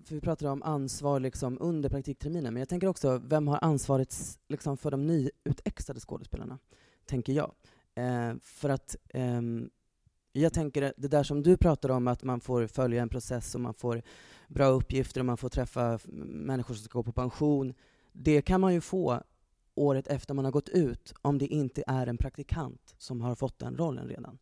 för 0.04 0.14
vi 0.14 0.20
pratade 0.20 0.50
om 0.50 0.62
ansvar 0.62 1.20
liksom 1.20 1.58
under 1.60 1.88
praktikterminen, 1.88 2.54
men 2.54 2.60
jag 2.60 2.68
tänker 2.68 2.86
också, 2.86 3.22
vem 3.24 3.48
har 3.48 3.58
ansvaret 3.62 4.16
liksom 4.48 4.76
för 4.76 4.90
de 4.90 5.06
nyutextade 5.06 6.00
skådespelarna? 6.00 6.58
Tänker 7.06 7.32
jag. 7.32 7.52
Eh, 7.94 8.34
för 8.42 8.68
att 8.68 8.96
ehm, 9.08 9.70
jag 10.32 10.52
tänker 10.52 10.92
det 10.96 11.08
där 11.08 11.22
som 11.22 11.42
du 11.42 11.56
pratar 11.56 11.88
om, 11.88 12.08
att 12.08 12.22
man 12.22 12.40
får 12.40 12.66
följa 12.66 13.02
en 13.02 13.08
process 13.08 13.54
och 13.54 13.60
man 13.60 13.74
får 13.74 14.02
bra 14.48 14.66
uppgifter 14.66 15.20
och 15.20 15.26
man 15.26 15.36
får 15.36 15.48
träffa 15.48 15.98
människor 16.28 16.74
som 16.74 16.84
ska 16.84 16.98
gå 16.98 17.02
på 17.02 17.12
pension, 17.12 17.74
det 18.12 18.42
kan 18.42 18.60
man 18.60 18.74
ju 18.74 18.80
få 18.80 19.22
året 19.78 20.06
efter 20.06 20.34
man 20.34 20.44
har 20.44 20.52
gått 20.52 20.68
ut, 20.68 21.14
om 21.22 21.38
det 21.38 21.46
inte 21.46 21.82
är 21.86 22.06
en 22.06 22.18
praktikant 22.18 22.94
som 22.98 23.20
har 23.20 23.34
fått 23.34 23.58
den 23.58 23.76
rollen 23.76 24.08
redan. 24.08 24.38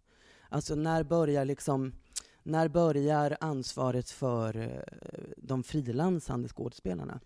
Alltså 0.48 0.74
när 0.74 1.04
börjar 1.04 1.44
liksom 1.44 1.92
när 2.42 2.68
börjar 2.68 3.36
ansvaret 3.40 4.10
för 4.10 4.56
eh, 4.56 4.68
de 5.36 5.62
frilansande 5.62 6.48
skådespelarna? 6.48 7.20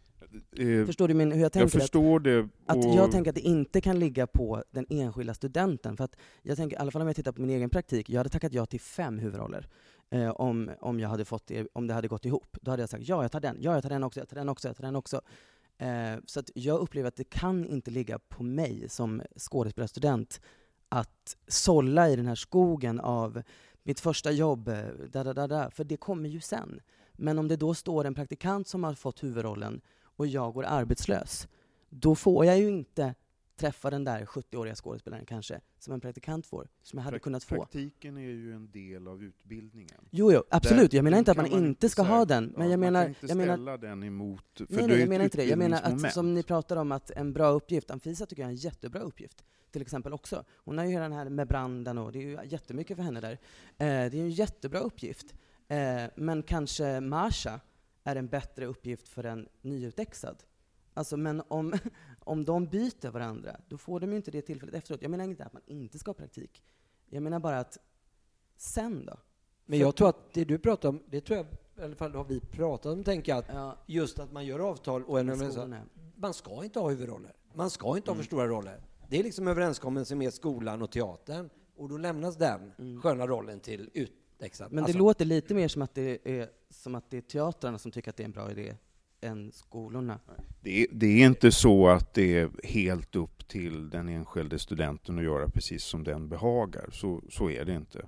eh, 0.56 0.86
Förstår 0.86 1.08
du 1.08 1.14
min, 1.14 1.32
hur 1.32 1.38
jag 1.38 1.44
jag 1.44 1.52
tänker? 1.52 1.66
att, 1.66 1.82
förstår 1.82 2.20
det. 2.20 2.48
att 2.66 2.76
och- 2.76 2.94
jag 2.94 3.10
tänker 3.10 3.30
att 3.30 3.34
det 3.34 3.40
inte 3.40 3.80
kan 3.80 3.98
ligga 3.98 4.26
på 4.26 4.64
den 4.70 4.86
enskilda 4.90 5.34
studenten. 5.34 5.96
För 5.96 6.04
att 6.04 6.16
jag 6.42 6.56
tänker, 6.56 6.76
i 6.76 6.80
alla 6.80 6.90
fall 6.90 7.02
om 7.02 7.08
jag 7.08 7.16
tittar 7.16 7.32
på 7.32 7.40
min 7.40 7.50
egen 7.50 7.70
praktik, 7.70 8.10
jag 8.10 8.18
hade 8.20 8.30
tackat 8.30 8.52
ja 8.52 8.66
till 8.66 8.80
fem 8.80 9.18
huvudroller. 9.18 9.68
Eh, 10.10 10.30
om, 10.30 10.70
om, 10.80 11.00
jag 11.00 11.08
hade 11.08 11.24
fått 11.24 11.46
det, 11.46 11.68
om 11.72 11.86
det 11.86 11.94
hade 11.94 12.08
gått 12.08 12.24
ihop. 12.24 12.56
Då 12.62 12.70
hade 12.70 12.82
jag 12.82 12.90
sagt 12.90 13.08
ja, 13.08 13.22
jag 13.22 13.32
tar 13.32 13.40
den, 13.40 13.56
ja, 13.60 13.74
jag 13.74 13.82
tar 13.82 13.90
den 13.90 14.02
också, 14.04 14.20
jag 14.20 14.28
tar 14.28 14.36
den 14.36 14.48
också, 14.48 14.68
jag 14.68 14.76
tar 14.76 14.84
den 14.84 14.96
också. 14.96 15.20
Eh, 15.80 16.18
så 16.26 16.40
att 16.40 16.50
jag 16.54 16.80
upplever 16.80 17.08
att 17.08 17.16
det 17.16 17.30
kan 17.30 17.66
inte 17.66 17.90
ligga 17.90 18.18
på 18.18 18.42
mig 18.42 18.88
som 18.88 19.22
skådespelarstudent 19.36 20.40
att 20.88 21.36
sålla 21.48 22.08
i 22.08 22.16
den 22.16 22.26
här 22.26 22.34
skogen 22.34 23.00
av 23.00 23.42
mitt 23.82 24.00
första 24.00 24.30
jobb, 24.30 24.68
eh, 24.68 24.84
da, 25.12 25.24
da, 25.24 25.32
da, 25.32 25.46
da, 25.46 25.70
för 25.70 25.84
det 25.84 25.96
kommer 25.96 26.28
ju 26.28 26.40
sen. 26.40 26.80
Men 27.12 27.38
om 27.38 27.48
det 27.48 27.56
då 27.56 27.74
står 27.74 28.04
en 28.04 28.14
praktikant 28.14 28.68
som 28.68 28.84
har 28.84 28.94
fått 28.94 29.22
huvudrollen 29.22 29.80
och 30.02 30.26
jag 30.26 30.54
går 30.54 30.64
arbetslös, 30.64 31.48
då 31.88 32.14
får 32.14 32.44
jag 32.46 32.58
ju 32.58 32.68
inte 32.68 33.14
träffa 33.60 33.90
den 33.90 34.04
där 34.04 34.24
70-åriga 34.24 34.74
skådespelaren 34.74 35.26
kanske, 35.26 35.60
som 35.78 35.94
en 35.94 36.00
praktikant 36.00 36.46
får, 36.46 36.68
som 36.82 36.96
jag 36.98 37.04
hade 37.04 37.16
Prak- 37.16 37.20
kunnat 37.22 37.44
få. 37.44 37.56
Praktiken 37.56 38.16
är 38.16 38.20
ju 38.20 38.52
en 38.54 38.70
del 38.70 39.08
av 39.08 39.22
utbildningen. 39.22 40.00
Jo, 40.10 40.32
jo, 40.32 40.42
absolut. 40.50 40.90
Där- 40.90 40.98
Jag 40.98 41.04
menar 41.04 41.18
inte 41.18 41.30
att 41.30 41.36
man 41.36 41.50
kan 41.50 41.66
inte 41.66 41.88
ska 41.88 42.02
ha 42.02 42.24
den, 42.24 42.44
men 42.56 42.66
ja, 42.66 42.70
jag 42.70 42.80
man 42.80 42.92
menar... 42.92 43.02
kan 43.04 43.08
inte 43.08 43.26
Jag 43.26 43.36
menar 43.36 43.54
ställa 43.56 43.76
den 43.76 44.02
emot... 44.04 44.44
För 44.54 44.66
nej, 44.70 44.86
nej, 44.86 45.00
jag 45.00 45.08
menar 45.08 45.24
inte 45.24 45.36
det. 45.36 45.44
Jag 45.44 45.58
menar 45.58 45.80
att 45.82 46.12
som 46.12 46.34
ni 46.34 46.42
pratar 46.42 46.76
om 46.76 46.92
att 46.92 47.10
en 47.10 47.32
bra 47.32 47.48
uppgift, 47.50 47.90
Anfisa 47.90 48.26
tycker 48.26 48.42
jag 48.42 48.46
är 48.48 48.50
en 48.52 48.56
jättebra 48.56 49.00
uppgift, 49.00 49.44
till 49.70 49.82
exempel 49.82 50.12
också. 50.12 50.44
Hon 50.64 50.78
har 50.78 50.84
ju 50.84 50.90
hela 50.90 51.02
den 51.02 51.12
här 51.12 51.28
med 51.28 51.48
branden 51.48 51.98
och 51.98 52.12
det 52.12 52.18
är 52.18 52.22
ju 52.22 52.38
jättemycket 52.44 52.96
för 52.96 53.04
henne 53.04 53.20
där. 53.20 53.32
Eh, 53.32 53.38
det 53.78 54.14
är 54.14 54.14
en 54.14 54.30
jättebra 54.30 54.80
uppgift. 54.80 55.34
Eh, 55.68 56.02
men 56.16 56.42
kanske 56.42 57.00
Marsha 57.00 57.60
är 58.04 58.16
en 58.16 58.26
bättre 58.28 58.66
uppgift 58.66 59.08
för 59.08 59.24
en 59.24 59.48
nyutexad. 59.62 60.36
Alltså, 60.94 61.16
men 61.16 61.42
om, 61.48 61.74
om 62.20 62.44
de 62.44 62.66
byter 62.66 63.11
varandra, 63.11 63.57
då 63.68 63.79
får 63.79 64.00
de 64.00 64.11
ju 64.11 64.16
inte 64.16 64.31
det 64.31 64.42
tillfället 64.42 64.74
efteråt. 64.74 65.03
Jag 65.03 65.11
menar 65.11 65.24
inte 65.24 65.44
att 65.44 65.53
man 65.53 65.62
inte 65.66 65.98
ska 65.98 66.09
ha 66.09 66.14
praktik. 66.14 66.62
Jag 67.11 67.22
menar 67.22 67.40
bara 67.40 67.59
att 67.59 67.79
sen 68.57 69.07
då? 69.07 69.16
Men 69.66 69.79
jag 69.79 69.96
tror 69.96 70.09
att 70.09 70.33
det 70.35 70.44
du 70.44 70.59
pratar 70.59 70.88
om, 70.88 71.03
det 71.07 71.20
tror 71.20 71.37
jag 71.37 71.46
i 71.79 71.83
alla 71.85 71.94
fall 71.94 72.14
har 72.14 72.24
vi 72.24 72.40
pratat 72.40 72.92
om, 72.92 73.05
tänker 73.05 73.33
jag, 73.33 73.38
att 73.38 73.48
Ja, 73.55 73.76
just 73.87 74.18
att 74.18 74.33
man 74.33 74.46
gör 74.46 74.59
avtal 74.59 75.05
och 75.05 75.20
en 75.20 75.37
skolorna. 75.37 75.83
Man 76.16 76.35
ska 76.35 76.64
inte 76.64 76.79
ha 76.79 76.88
huvudroller. 76.90 77.33
Man 77.55 77.70
ska 77.70 77.96
inte 77.96 78.11
ha 78.11 78.14
Mm. 78.14 78.22
för 78.22 78.26
stora 78.26 78.46
roller. 78.48 78.81
Det 79.09 79.18
är 79.18 79.22
liksom 79.22 79.48
överenskommelse 79.48 80.14
med 80.14 80.35
skolan 80.35 80.83
och 80.83 80.90
teatern 80.90 81.50
och 81.76 81.88
då 81.88 81.96
lämnas 81.98 82.37
den 82.37 82.72
Mm. 82.79 83.00
sköna 83.03 83.26
rollen 83.26 83.61
till 83.61 83.90
utexad. 83.94 84.72
Men 84.72 84.76
det 84.76 84.83
Alltså, 84.83 84.98
låter 84.98 85.24
lite 85.24 85.55
mer 85.55 85.68
som 85.68 85.83
att 85.83 85.94
det 85.94 86.18
är, 86.40 86.50
som 86.70 86.94
att 86.94 87.11
det 87.11 87.16
är 87.16 87.20
teatrarna 87.20 87.79
som 87.79 87.90
tycker 87.90 88.11
att 88.11 88.16
det 88.16 88.22
är 88.22 88.24
en 88.24 88.33
bra 88.33 88.50
idé 88.50 88.76
än 89.20 89.52
skolorna. 89.52 90.18
Det, 90.61 90.87
det 90.92 91.06
är 91.06 91.26
inte 91.26 91.52
så 91.52 91.88
att 91.88 92.14
det 92.14 92.38
är 92.38 92.50
helt 92.64 93.16
upp 93.16 93.48
till 93.48 93.90
den 93.90 94.09
enskilde 94.09 94.59
studenten 94.59 95.18
att 95.18 95.24
göra 95.24 95.48
precis 95.48 95.85
som 95.85 96.04
den 96.04 96.28
behagar. 96.28 96.88
Så, 96.92 97.22
så 97.30 97.50
är 97.50 97.64
det 97.64 97.74
inte. 97.74 97.98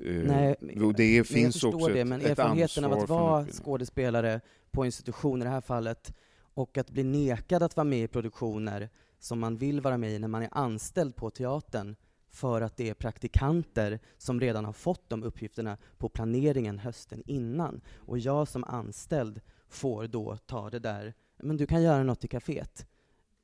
Eh, 0.00 0.22
Nej, 0.24 0.56
och 0.60 0.94
det 0.94 1.02
men 1.04 1.16
jag 1.16 1.26
finns 1.26 1.54
förstår 1.54 1.74
också 1.74 1.88
det, 1.88 2.00
ett, 2.00 2.06
men 2.06 2.20
ett 2.20 2.26
erfarenheten 2.26 2.84
av 2.84 2.92
att 2.92 3.08
vara 3.08 3.46
skådespelare 3.46 4.40
på 4.70 4.86
institution 4.86 5.42
i 5.42 5.44
det 5.44 5.50
här 5.50 5.60
fallet 5.60 6.14
och 6.54 6.78
att 6.78 6.90
bli 6.90 7.04
nekad 7.04 7.62
att 7.62 7.76
vara 7.76 7.84
med 7.84 8.02
i 8.02 8.08
produktioner 8.08 8.88
som 9.18 9.40
man 9.40 9.56
vill 9.56 9.80
vara 9.80 9.98
med 9.98 10.10
i 10.10 10.18
när 10.18 10.28
man 10.28 10.42
är 10.42 10.48
anställd 10.52 11.16
på 11.16 11.30
teatern 11.30 11.96
för 12.30 12.60
att 12.60 12.76
det 12.76 12.88
är 12.90 12.94
praktikanter 12.94 13.98
som 14.18 14.40
redan 14.40 14.64
har 14.64 14.72
fått 14.72 15.08
de 15.08 15.22
uppgifterna 15.22 15.78
på 15.98 16.08
planeringen 16.08 16.78
hösten 16.78 17.22
innan. 17.26 17.80
Och 17.94 18.18
jag 18.18 18.48
som 18.48 18.64
anställd 18.64 19.40
får 19.68 20.06
då 20.06 20.36
ta 20.46 20.70
det 20.70 20.78
där, 20.78 21.14
men 21.42 21.56
du 21.56 21.66
kan 21.66 21.82
göra 21.82 22.02
något 22.02 22.24
i 22.24 22.28
kaféet. 22.28 22.86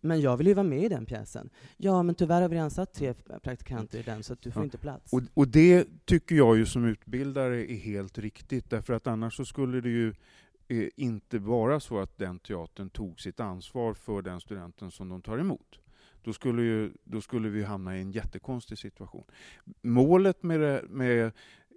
Men 0.05 0.21
jag 0.21 0.37
vill 0.37 0.47
ju 0.47 0.55
vara 0.55 0.67
med 0.67 0.83
i 0.85 0.89
den 0.89 1.07
pjäsen. 1.07 1.51
Ja, 1.77 2.03
men 2.03 2.15
tyvärr 2.15 2.43
har 2.43 2.49
vi 2.49 2.57
redan 2.57 2.71
satt 2.71 2.93
tre 2.95 3.15
praktikanter 3.43 3.99
i 3.99 4.03
den, 4.03 4.23
så 4.23 4.33
att 4.33 4.41
du 4.43 4.51
får 4.51 4.61
Ja. 4.61 4.65
inte 4.65 4.79
plats. 4.79 5.13
Och, 5.13 5.23
och 5.35 5.49
det 5.49 5.89
tycker 6.05 6.35
jag 6.35 6.57
ju 6.57 6.67
som 6.67 6.85
utbildare 6.85 7.73
är 7.73 7.77
helt 7.77 8.19
riktigt, 8.19 8.71
därför 8.71 8.93
att 8.93 9.07
annars 9.07 9.37
så 9.37 9.45
skulle 9.45 9.81
det 9.81 9.89
ju 9.89 10.15
eh, 10.69 10.89
inte 10.97 11.39
vara 11.39 11.81
så 11.81 11.99
att 11.99 12.19
den 12.19 12.39
teatern 12.39 12.91
tog 12.91 13.21
sitt 13.21 13.41
ansvar 13.41 13.95
för 13.95 14.23
den 14.23 14.41
studenten 14.41 14.91
som 14.91 15.09
de 15.09 15.23
tar 15.23 15.39
emot. 15.39 15.79
Då 16.23 16.33
skulle, 16.33 16.63
ju, 16.63 16.93
då 17.05 17.21
skulle 17.21 17.49
vi 17.49 17.63
hamna 17.63 17.99
i 17.99 18.01
en 18.01 18.13
jättekonstig 18.13 18.79
situation. 18.79 19.25
Målet 19.83 20.43
med 20.43 20.61
det, 20.61 20.83
med, 20.89 21.25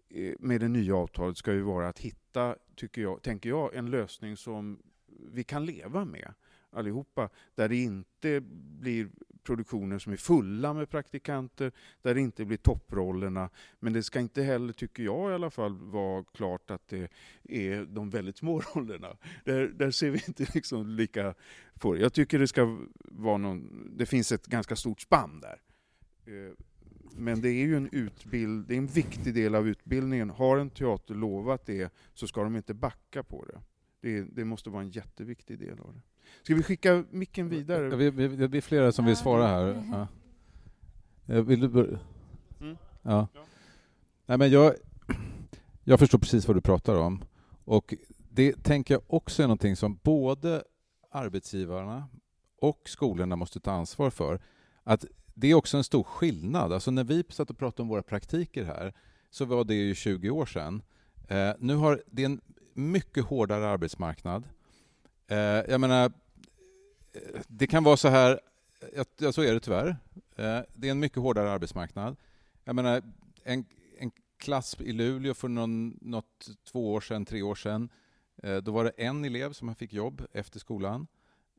eh, 0.09 0.33
med 0.39 0.61
det 0.61 0.67
nya 0.67 0.95
avtalet 0.95 1.37
ska 1.37 1.53
ju 1.53 1.61
vara 1.61 1.87
att 1.89 1.99
hitta, 1.99 2.19
tycker 2.75 3.01
jag, 3.01 3.21
tänker 3.21 3.49
jag, 3.49 3.75
en 3.75 3.91
lösning 3.91 4.37
som 4.37 4.79
vi 5.31 5.43
kan 5.43 5.65
leva 5.65 6.05
med 6.05 6.33
allihopa, 6.69 7.29
där 7.55 7.69
det 7.69 7.75
inte 7.75 8.41
blir 8.79 9.09
produktioner 9.43 9.99
som 9.99 10.13
är 10.13 10.17
fulla 10.17 10.73
med 10.73 10.89
praktikanter, 10.89 11.71
där 12.01 12.15
det 12.15 12.21
inte 12.21 12.45
blir 12.45 12.57
topprollerna. 12.57 13.49
Men 13.79 13.93
det 13.93 14.03
ska 14.03 14.19
inte 14.19 14.43
heller, 14.43 14.73
tycker 14.73 15.03
jag 15.03 15.31
i 15.31 15.33
alla 15.33 15.49
fall, 15.49 15.77
vara 15.77 16.23
klart 16.23 16.71
att 16.71 16.87
det 16.87 17.11
är 17.43 17.85
de 17.85 18.09
väldigt 18.09 18.37
små 18.37 18.59
rollerna. 18.75 19.17
Där, 19.43 19.67
där 19.67 19.91
ser 19.91 20.09
vi 20.09 20.21
inte 20.27 20.47
liksom 20.53 20.89
lika 20.89 21.33
på 21.79 21.93
det. 21.93 21.99
Jag 21.99 22.13
tycker 22.13 22.39
det 22.39 22.47
ska 22.47 22.77
vara 22.97 23.37
någon, 23.37 23.91
det 23.97 24.05
finns 24.05 24.31
ett 24.31 24.47
ganska 24.47 24.75
stort 24.75 25.01
spann 25.01 25.39
där. 25.39 25.61
Eh, 26.25 26.53
men 27.17 27.41
det 27.41 27.49
är 27.49 27.65
ju 27.65 27.77
en 27.77 27.89
utbild, 27.91 28.67
det 28.67 28.73
är 28.73 28.77
en 28.77 28.87
viktig 28.87 29.33
del 29.33 29.55
av 29.55 29.67
utbildningen. 29.67 30.29
Har 30.29 30.57
en 30.57 30.69
teater 30.69 31.15
lovat 31.15 31.65
det 31.65 31.93
så 32.13 32.27
ska 32.27 32.43
de 32.43 32.55
inte 32.55 32.73
backa 32.73 33.23
på 33.23 33.45
det. 33.45 33.61
Det, 34.01 34.21
det 34.21 34.45
måste 34.45 34.69
vara 34.69 34.81
en 34.81 34.89
jätteviktig 34.89 35.59
del 35.59 35.79
av 35.79 35.93
det. 35.93 36.01
Ska 36.43 36.55
vi 36.55 36.63
skicka 36.63 37.03
micken 37.11 37.49
vidare? 37.49 37.89
Ja, 37.89 37.95
vi, 37.95 38.09
vi, 38.09 38.27
det 38.27 38.47
blir 38.47 38.61
flera 38.61 38.91
som 38.91 39.05
vill 39.05 39.15
svara 39.15 39.47
här. 39.47 39.83
Ja. 39.91 40.07
Eh, 41.33 41.41
Vill 41.41 41.59
du 41.59 41.67
börja? 41.67 41.99
Mm. 42.61 42.77
Ja. 43.01 43.27
Ja. 43.33 43.45
Nej, 44.25 44.37
men 44.37 44.51
jag, 44.51 44.73
jag 45.83 45.99
förstår 45.99 46.19
precis 46.19 46.47
vad 46.47 46.57
du 46.57 46.61
pratar 46.61 46.95
om. 46.95 47.23
Och 47.65 47.93
det 48.29 48.63
tänker 48.63 48.93
jag 48.93 49.01
också 49.07 49.43
är 49.43 49.47
någonting 49.47 49.75
som 49.75 49.99
både 50.03 50.63
arbetsgivarna 51.11 52.07
och 52.61 52.81
skolorna 52.85 53.35
måste 53.35 53.59
ta 53.59 53.71
ansvar 53.71 54.09
för. 54.09 54.41
Att 54.83 55.05
det 55.35 55.47
är 55.47 55.53
också 55.53 55.77
en 55.77 55.83
stor 55.83 56.03
skillnad. 56.03 56.73
Alltså 56.73 56.91
när 56.91 57.03
vi 57.03 57.23
satt 57.29 57.49
och 57.49 57.57
pratade 57.57 57.81
om 57.81 57.87
våra 57.87 58.03
praktiker 58.03 58.63
här 58.63 58.93
så 59.29 59.45
var 59.45 59.63
det 59.63 59.73
ju 59.73 59.95
20 59.95 60.29
år 60.29 60.45
sedan. 60.45 60.81
Eh, 61.27 61.51
nu 61.59 61.75
har 61.75 62.03
det 62.07 62.21
är 62.21 62.25
en 62.25 62.41
mycket 62.73 63.25
hårdare 63.25 63.67
arbetsmarknad. 63.67 64.47
Eh, 65.27 65.37
jag 65.37 65.81
menar, 65.81 66.05
eh, 67.13 67.41
det 67.47 67.67
kan 67.67 67.83
vara 67.83 67.97
så 67.97 68.07
här, 68.07 68.39
ja, 68.95 69.03
ja, 69.17 69.31
så 69.31 69.41
är 69.41 69.53
det 69.53 69.59
tyvärr. 69.59 69.97
Eh, 70.35 70.59
det 70.73 70.87
är 70.87 70.91
en 70.91 70.99
mycket 70.99 71.17
hårdare 71.17 71.51
arbetsmarknad. 71.51 72.15
Jag 72.63 72.75
menar, 72.75 73.01
en, 73.43 73.65
en 73.99 74.11
klass 74.37 74.75
i 74.79 74.91
Luleå 74.91 75.33
för 75.33 75.47
någon, 75.47 75.99
något 76.01 76.49
två 76.71 76.93
år 76.93 77.01
sedan, 77.01 77.25
tre 77.25 77.41
år 77.41 77.55
sedan, 77.55 77.89
eh, 78.43 78.57
då 78.57 78.71
var 78.71 78.83
det 78.83 78.89
en 78.89 79.25
elev 79.25 79.53
som 79.53 79.75
fick 79.75 79.93
jobb 79.93 80.25
efter 80.31 80.59
skolan. 80.59 81.07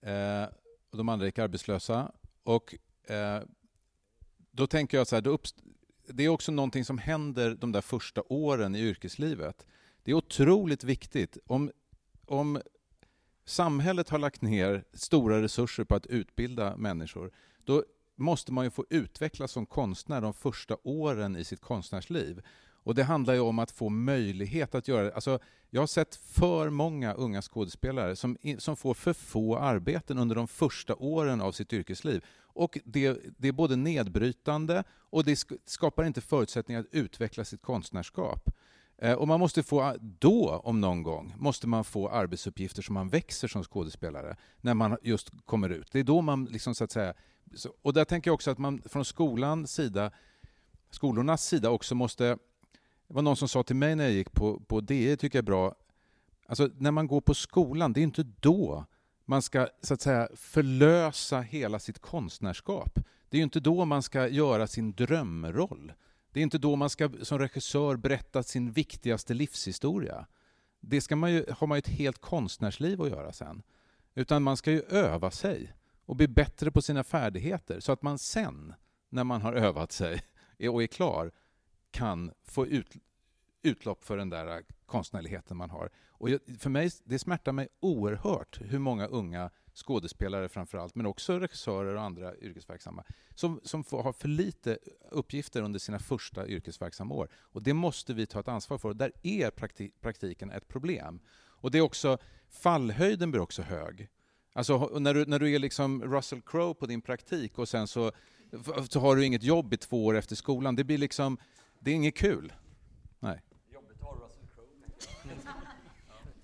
Eh, 0.02 0.44
och 0.90 0.98
de 0.98 1.08
andra 1.08 1.26
gick 1.26 1.38
arbetslösa. 1.38 2.12
Och 2.42 2.74
eh, 3.10 3.42
då 4.56 4.66
tänker 4.66 4.96
jag 4.98 5.06
så 5.06 5.16
här, 5.16 5.22
då 5.22 5.36
uppst- 5.36 5.62
det 6.08 6.24
är 6.24 6.28
också 6.28 6.52
någonting 6.52 6.84
som 6.84 6.98
händer 6.98 7.54
de 7.54 7.72
där 7.72 7.80
första 7.80 8.22
åren 8.28 8.74
i 8.74 8.80
yrkeslivet. 8.80 9.66
Det 10.02 10.10
är 10.10 10.14
otroligt 10.14 10.84
viktigt. 10.84 11.38
Om, 11.46 11.70
om 12.26 12.60
samhället 13.44 14.08
har 14.08 14.18
lagt 14.18 14.42
ner 14.42 14.84
stora 14.92 15.42
resurser 15.42 15.84
på 15.84 15.94
att 15.94 16.06
utbilda 16.06 16.76
människor, 16.76 17.32
då 17.64 17.84
måste 18.16 18.52
man 18.52 18.64
ju 18.64 18.70
få 18.70 18.84
utvecklas 18.90 19.52
som 19.52 19.66
konstnär 19.66 20.20
de 20.20 20.34
första 20.34 20.76
åren 20.82 21.36
i 21.36 21.44
sitt 21.44 21.60
konstnärsliv. 21.60 22.42
Och 22.86 22.94
det 22.94 23.04
handlar 23.04 23.34
ju 23.34 23.40
om 23.40 23.58
att 23.58 23.70
få 23.70 23.88
möjlighet 23.88 24.74
att 24.74 24.88
göra 24.88 25.02
det. 25.02 25.14
Alltså, 25.14 25.38
jag 25.70 25.82
har 25.82 25.86
sett 25.86 26.14
för 26.14 26.70
många 26.70 27.12
unga 27.12 27.42
skådespelare 27.42 28.16
som, 28.16 28.36
som 28.58 28.76
får 28.76 28.94
för 28.94 29.12
få 29.12 29.58
arbeten 29.58 30.18
under 30.18 30.36
de 30.36 30.48
första 30.48 30.94
åren 30.94 31.40
av 31.40 31.52
sitt 31.52 31.72
yrkesliv. 31.72 32.24
Och 32.38 32.78
det, 32.84 33.18
det 33.38 33.48
är 33.48 33.52
både 33.52 33.76
nedbrytande 33.76 34.84
och 35.10 35.24
det 35.24 35.44
skapar 35.64 36.04
inte 36.04 36.20
förutsättningar 36.20 36.80
att 36.80 36.86
utveckla 36.90 37.44
sitt 37.44 37.62
konstnärskap. 37.62 38.50
Eh, 38.98 39.12
och 39.12 39.28
man 39.28 39.40
måste 39.40 39.62
få, 39.62 39.82
ah, 39.82 39.96
då, 40.00 40.60
om 40.64 40.80
någon 40.80 41.02
gång, 41.02 41.34
måste 41.38 41.66
man 41.66 41.84
få 41.84 42.08
arbetsuppgifter 42.08 42.82
som 42.82 42.94
man 42.94 43.08
växer 43.08 43.48
som 43.48 43.64
skådespelare, 43.64 44.36
när 44.60 44.74
man 44.74 44.96
just 45.02 45.30
kommer 45.44 45.68
ut. 45.70 45.92
Det 45.92 45.98
är 45.98 46.04
då 46.04 46.20
man 46.20 46.44
liksom 46.44 46.74
så 46.74 46.84
att 46.84 46.92
säga... 46.92 47.14
Och 47.82 47.92
där 47.92 48.04
tänker 48.04 48.28
jag 48.30 48.34
också 48.34 48.50
att 48.50 48.58
man 48.58 48.82
från 48.86 49.04
skolans 49.04 49.72
sida, 49.72 50.10
skolornas 50.90 51.46
sida 51.46 51.70
också 51.70 51.94
måste... 51.94 52.38
Det 53.08 53.14
var 53.14 53.22
någon 53.22 53.36
som 53.36 53.48
sa 53.48 53.62
till 53.62 53.76
mig 53.76 53.96
när 53.96 54.04
jag 54.04 54.12
gick 54.12 54.32
på, 54.32 54.60
på 54.60 54.80
DE, 54.80 55.16
tycker 55.16 55.38
jag 55.38 55.42
är 55.42 55.46
bra, 55.46 55.74
alltså 56.46 56.70
när 56.78 56.90
man 56.90 57.06
går 57.06 57.20
på 57.20 57.34
skolan, 57.34 57.92
det 57.92 58.00
är 58.00 58.02
inte 58.02 58.22
då 58.40 58.84
man 59.24 59.42
ska 59.42 59.68
så 59.82 59.94
att 59.94 60.00
säga 60.00 60.28
förlösa 60.36 61.40
hela 61.40 61.78
sitt 61.78 61.98
konstnärskap. 61.98 62.98
Det 63.28 63.36
är 63.36 63.38
ju 63.38 63.44
inte 63.44 63.60
då 63.60 63.84
man 63.84 64.02
ska 64.02 64.28
göra 64.28 64.66
sin 64.66 64.92
drömroll. 64.92 65.92
Det 66.32 66.40
är 66.40 66.42
inte 66.42 66.58
då 66.58 66.76
man 66.76 66.90
ska 66.90 67.10
som 67.22 67.38
regissör 67.38 67.96
berätta 67.96 68.42
sin 68.42 68.72
viktigaste 68.72 69.34
livshistoria. 69.34 70.26
Det 70.80 71.00
ska 71.00 71.16
man 71.16 71.32
ju, 71.32 71.46
har 71.58 71.66
man 71.66 71.76
ju 71.76 71.78
ett 71.78 71.88
helt 71.88 72.18
konstnärsliv 72.18 73.02
att 73.02 73.10
göra 73.10 73.32
sen. 73.32 73.62
Utan 74.14 74.42
man 74.42 74.56
ska 74.56 74.72
ju 74.72 74.82
öva 74.82 75.30
sig 75.30 75.72
och 76.06 76.16
bli 76.16 76.28
bättre 76.28 76.70
på 76.70 76.82
sina 76.82 77.04
färdigheter 77.04 77.80
så 77.80 77.92
att 77.92 78.02
man 78.02 78.18
sen, 78.18 78.74
när 79.08 79.24
man 79.24 79.42
har 79.42 79.52
övat 79.52 79.92
sig 79.92 80.22
och 80.70 80.82
är 80.82 80.86
klar, 80.86 81.32
kan 81.96 82.32
få 82.44 82.66
ut, 82.66 82.96
utlopp 83.62 84.04
för 84.04 84.16
den 84.16 84.30
där 84.30 84.64
konstnärligheten 84.86 85.56
man 85.56 85.70
har. 85.70 85.90
Och 86.08 86.30
jag- 86.30 86.40
för 86.58 86.70
mig, 86.70 86.90
det 87.04 87.18
smärtar 87.18 87.52
mig 87.52 87.68
oerhört 87.80 88.60
hur 88.60 88.78
många 88.78 89.06
unga 89.06 89.50
skådespelare 89.74 90.48
framför 90.48 90.78
allt, 90.78 90.94
men 90.94 91.06
också 91.06 91.38
regissörer 91.38 91.94
och 91.94 92.02
andra 92.02 92.36
yrkesverksamma, 92.36 93.04
som, 93.34 93.60
som 93.64 93.84
får 93.84 94.02
har 94.02 94.12
för 94.12 94.28
lite 94.28 94.78
uppgifter 95.10 95.62
under 95.62 95.78
sina 95.78 95.98
första 95.98 96.46
yrkesverksamma 96.48 97.14
år. 97.14 97.28
Och 97.34 97.62
det 97.62 97.74
måste 97.74 98.14
vi 98.14 98.26
ta 98.26 98.40
ett 98.40 98.48
ansvar 98.48 98.78
för. 98.78 98.88
Och 98.88 98.96
där 98.96 99.12
är 99.22 99.50
prakti- 99.50 99.92
praktiken 100.00 100.50
ett 100.50 100.68
problem. 100.68 101.20
Och 101.62 101.70
det 101.70 101.78
är 101.78 101.82
också, 101.82 102.18
fallhöjden 102.48 103.30
blir 103.30 103.40
också 103.40 103.62
hög. 103.62 104.08
Alltså 104.52 104.98
när 104.98 105.14
du, 105.14 105.26
när 105.26 105.38
du 105.38 105.54
är 105.54 105.58
liksom 105.58 106.02
Russell 106.04 106.40
Crowe 106.42 106.74
på 106.74 106.86
din 106.86 107.02
praktik 107.02 107.58
och 107.58 107.68
sen 107.68 107.86
så, 107.88 108.12
så 108.88 109.00
har 109.00 109.16
du 109.16 109.24
inget 109.24 109.42
jobb 109.42 109.74
i 109.74 109.76
två 109.76 110.06
år 110.06 110.16
efter 110.16 110.36
skolan. 110.36 110.76
Det 110.76 110.84
blir 110.84 110.98
liksom, 110.98 111.38
det 111.86 111.90
är 111.90 111.94
inget 111.94 112.16
kul. 112.16 112.52
Nej. 113.20 113.42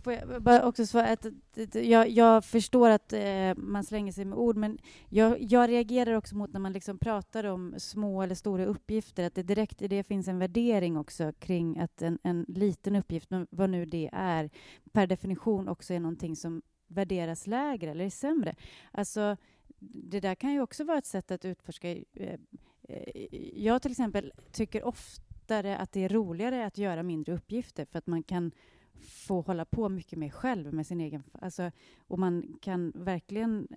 Får 0.03 0.13
jag 0.13 0.43
bara 0.43 0.67
också 0.67 0.87
svara 0.87 1.09
att, 1.09 1.27
jag, 1.75 2.09
jag 2.09 2.45
förstår 2.45 2.91
att 2.91 3.13
eh, 3.13 3.55
man 3.57 3.85
slänger 3.85 4.13
sig 4.13 4.25
med 4.25 4.39
ord, 4.39 4.57
men 4.57 4.79
jag, 5.09 5.43
jag, 5.43 5.69
reagerar 5.69 6.13
också 6.13 6.37
mot 6.37 6.53
när 6.53 6.61
man 6.61 6.73
liksom 6.73 6.99
pratar 6.99 7.45
om 7.45 7.75
små 7.79 8.23
eller 8.23 8.35
stora 8.35 8.65
uppgifter, 8.65 9.25
att 9.25 9.35
det 9.35 9.43
direkt 9.43 9.83
i 9.83 9.89
det 9.89 10.05
finns 10.05 10.29
en 10.29 10.39
värdering 10.39 10.97
också 10.97 11.33
kring 11.39 11.79
att 11.79 12.03
en, 12.03 12.19
en 12.23 12.45
liten 12.49 12.97
uppgift, 12.97 13.29
vad 13.51 13.71
nu 13.71 13.87
det 13.87 14.11
är, 14.13 14.51
per 14.93 15.07
definition 15.07 15.69
också 15.69 15.95
är 15.95 16.01
någonting 16.01 16.37
som 16.37 16.63
värderas 16.89 17.47
lägre 17.47 17.91
eller 17.91 18.05
är 18.05 18.11
sämre. 18.11 18.55
Alltså, 18.91 19.37
det 19.81 20.21
där 20.21 20.35
kan 20.35 20.53
ju 20.53 20.61
också 20.61 20.85
vara 20.85 20.99
ett 20.99 21.07
sätt 21.07 21.31
att 21.31 21.45
utforska. 21.45 21.91
Eh, 21.91 22.39
eh, 22.89 23.39
jag 23.55 23.83
till 23.83 23.91
exempel 23.91 24.33
tycker 24.53 24.85
oftare 25.53 25.77
att 25.77 25.93
det 25.93 26.05
är 26.05 26.09
roligare 26.09 26.67
att 26.67 26.79
göra 26.79 27.03
mindre 27.03 27.35
uppgifter 27.35 27.85
för 27.85 27.99
att 27.99 28.07
man 28.07 28.23
kan 28.23 28.53
få 29.01 29.41
hålla 29.41 29.65
på 29.65 29.89
mycket 29.89 30.19
mer 30.19 30.31
själv 30.31 30.75
med 30.75 30.87
sin 30.87 31.01
egen... 31.01 31.23
Alltså, 31.33 31.71
och 32.09 32.19
man 32.19 32.59
kan 32.61 32.93
verkligen... 32.95 33.69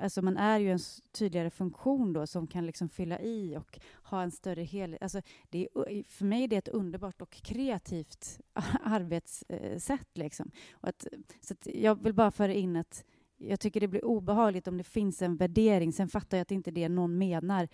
Alltså 0.00 0.22
man 0.22 0.36
är 0.36 0.58
ju 0.58 0.72
en 0.72 0.78
tydligare 1.12 1.50
funktion 1.50 2.12
då 2.12 2.26
som 2.26 2.46
kan 2.46 2.66
liksom 2.66 2.88
fylla 2.88 3.20
i 3.20 3.56
och 3.56 3.78
ha 4.02 4.22
en 4.22 4.30
större 4.30 4.62
helhet. 4.62 5.02
Alltså 5.02 5.22
det 5.50 5.68
är, 5.74 6.04
för 6.08 6.24
mig 6.24 6.44
är 6.44 6.48
det 6.48 6.56
ett 6.56 6.68
underbart 6.68 7.22
och 7.22 7.30
kreativt 7.30 8.40
arbetssätt. 8.82 10.16
Eh, 10.16 10.22
liksom. 10.22 10.50
Och 10.72 10.88
att, 10.88 11.06
så 11.40 11.54
att 11.54 11.66
jag 11.74 12.02
vill 12.02 12.14
bara 12.14 12.30
föra 12.30 12.52
in 12.52 12.76
att 12.76 13.04
jag 13.38 13.60
tycker 13.60 13.80
det 13.80 13.88
blir 13.88 14.04
obehagligt 14.04 14.68
om 14.68 14.78
det 14.78 14.84
finns 14.84 15.22
en 15.22 15.36
värdering. 15.36 15.92
Sen 15.92 16.08
fattar 16.08 16.36
jag 16.36 16.42
att 16.42 16.48
det 16.48 16.54
inte 16.54 16.70
är 16.70 16.72
det 16.72 16.88
någon 16.88 17.18
menar. 17.18 17.68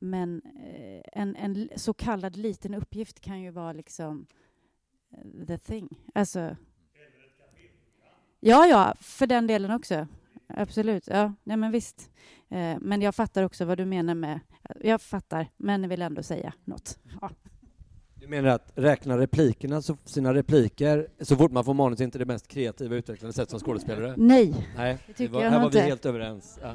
Men 0.00 0.42
eh, 0.44 1.20
en, 1.22 1.36
en 1.36 1.68
så 1.76 1.94
kallad 1.94 2.36
liten 2.36 2.74
uppgift 2.74 3.20
kan 3.20 3.40
ju 3.40 3.50
vara 3.50 3.72
liksom 3.72 4.26
the 5.46 5.58
thing. 5.58 5.88
Alltså... 6.14 6.56
Ja, 8.40 8.66
ja, 8.66 8.94
för 9.00 9.26
den 9.26 9.46
delen 9.46 9.70
också. 9.70 10.06
Absolut. 10.46 11.06
Ja, 11.06 11.32
nej 11.44 11.56
men 11.56 11.72
visst. 11.72 12.10
Eh, 12.48 12.76
men 12.80 13.02
jag 13.02 13.14
fattar 13.14 13.42
också 13.42 13.64
vad 13.64 13.78
du 13.78 13.84
menar 13.84 14.14
med... 14.14 14.40
Jag 14.80 15.02
fattar, 15.02 15.48
men 15.56 15.88
vill 15.88 16.02
ändå 16.02 16.22
säga 16.22 16.52
något. 16.64 16.98
Ja. 17.20 17.30
Du 18.14 18.28
menar 18.28 18.48
att 18.48 18.72
räkna 18.74 19.18
replikerna, 19.18 19.82
så, 19.82 19.96
sina 20.04 20.34
repliker, 20.34 21.08
så 21.20 21.36
fort 21.36 21.52
man 21.52 21.64
får 21.64 21.74
manus, 21.74 22.00
inte 22.00 22.18
det 22.18 22.24
mest 22.24 22.48
kreativa 22.48 22.96
utvecklande 22.96 23.32
sätt 23.32 23.50
som 23.50 23.60
skådespelare? 23.60 24.14
Nej, 24.16 24.54
Nej 24.76 24.98
det 25.06 25.12
tycker 25.12 25.32
det 25.32 25.34
var, 25.34 25.42
jag 25.42 25.50
Här 25.50 25.58
var 25.58 25.66
inte. 25.66 25.78
vi 25.78 25.84
helt 25.84 26.06
överens. 26.06 26.58
Ja. 26.62 26.74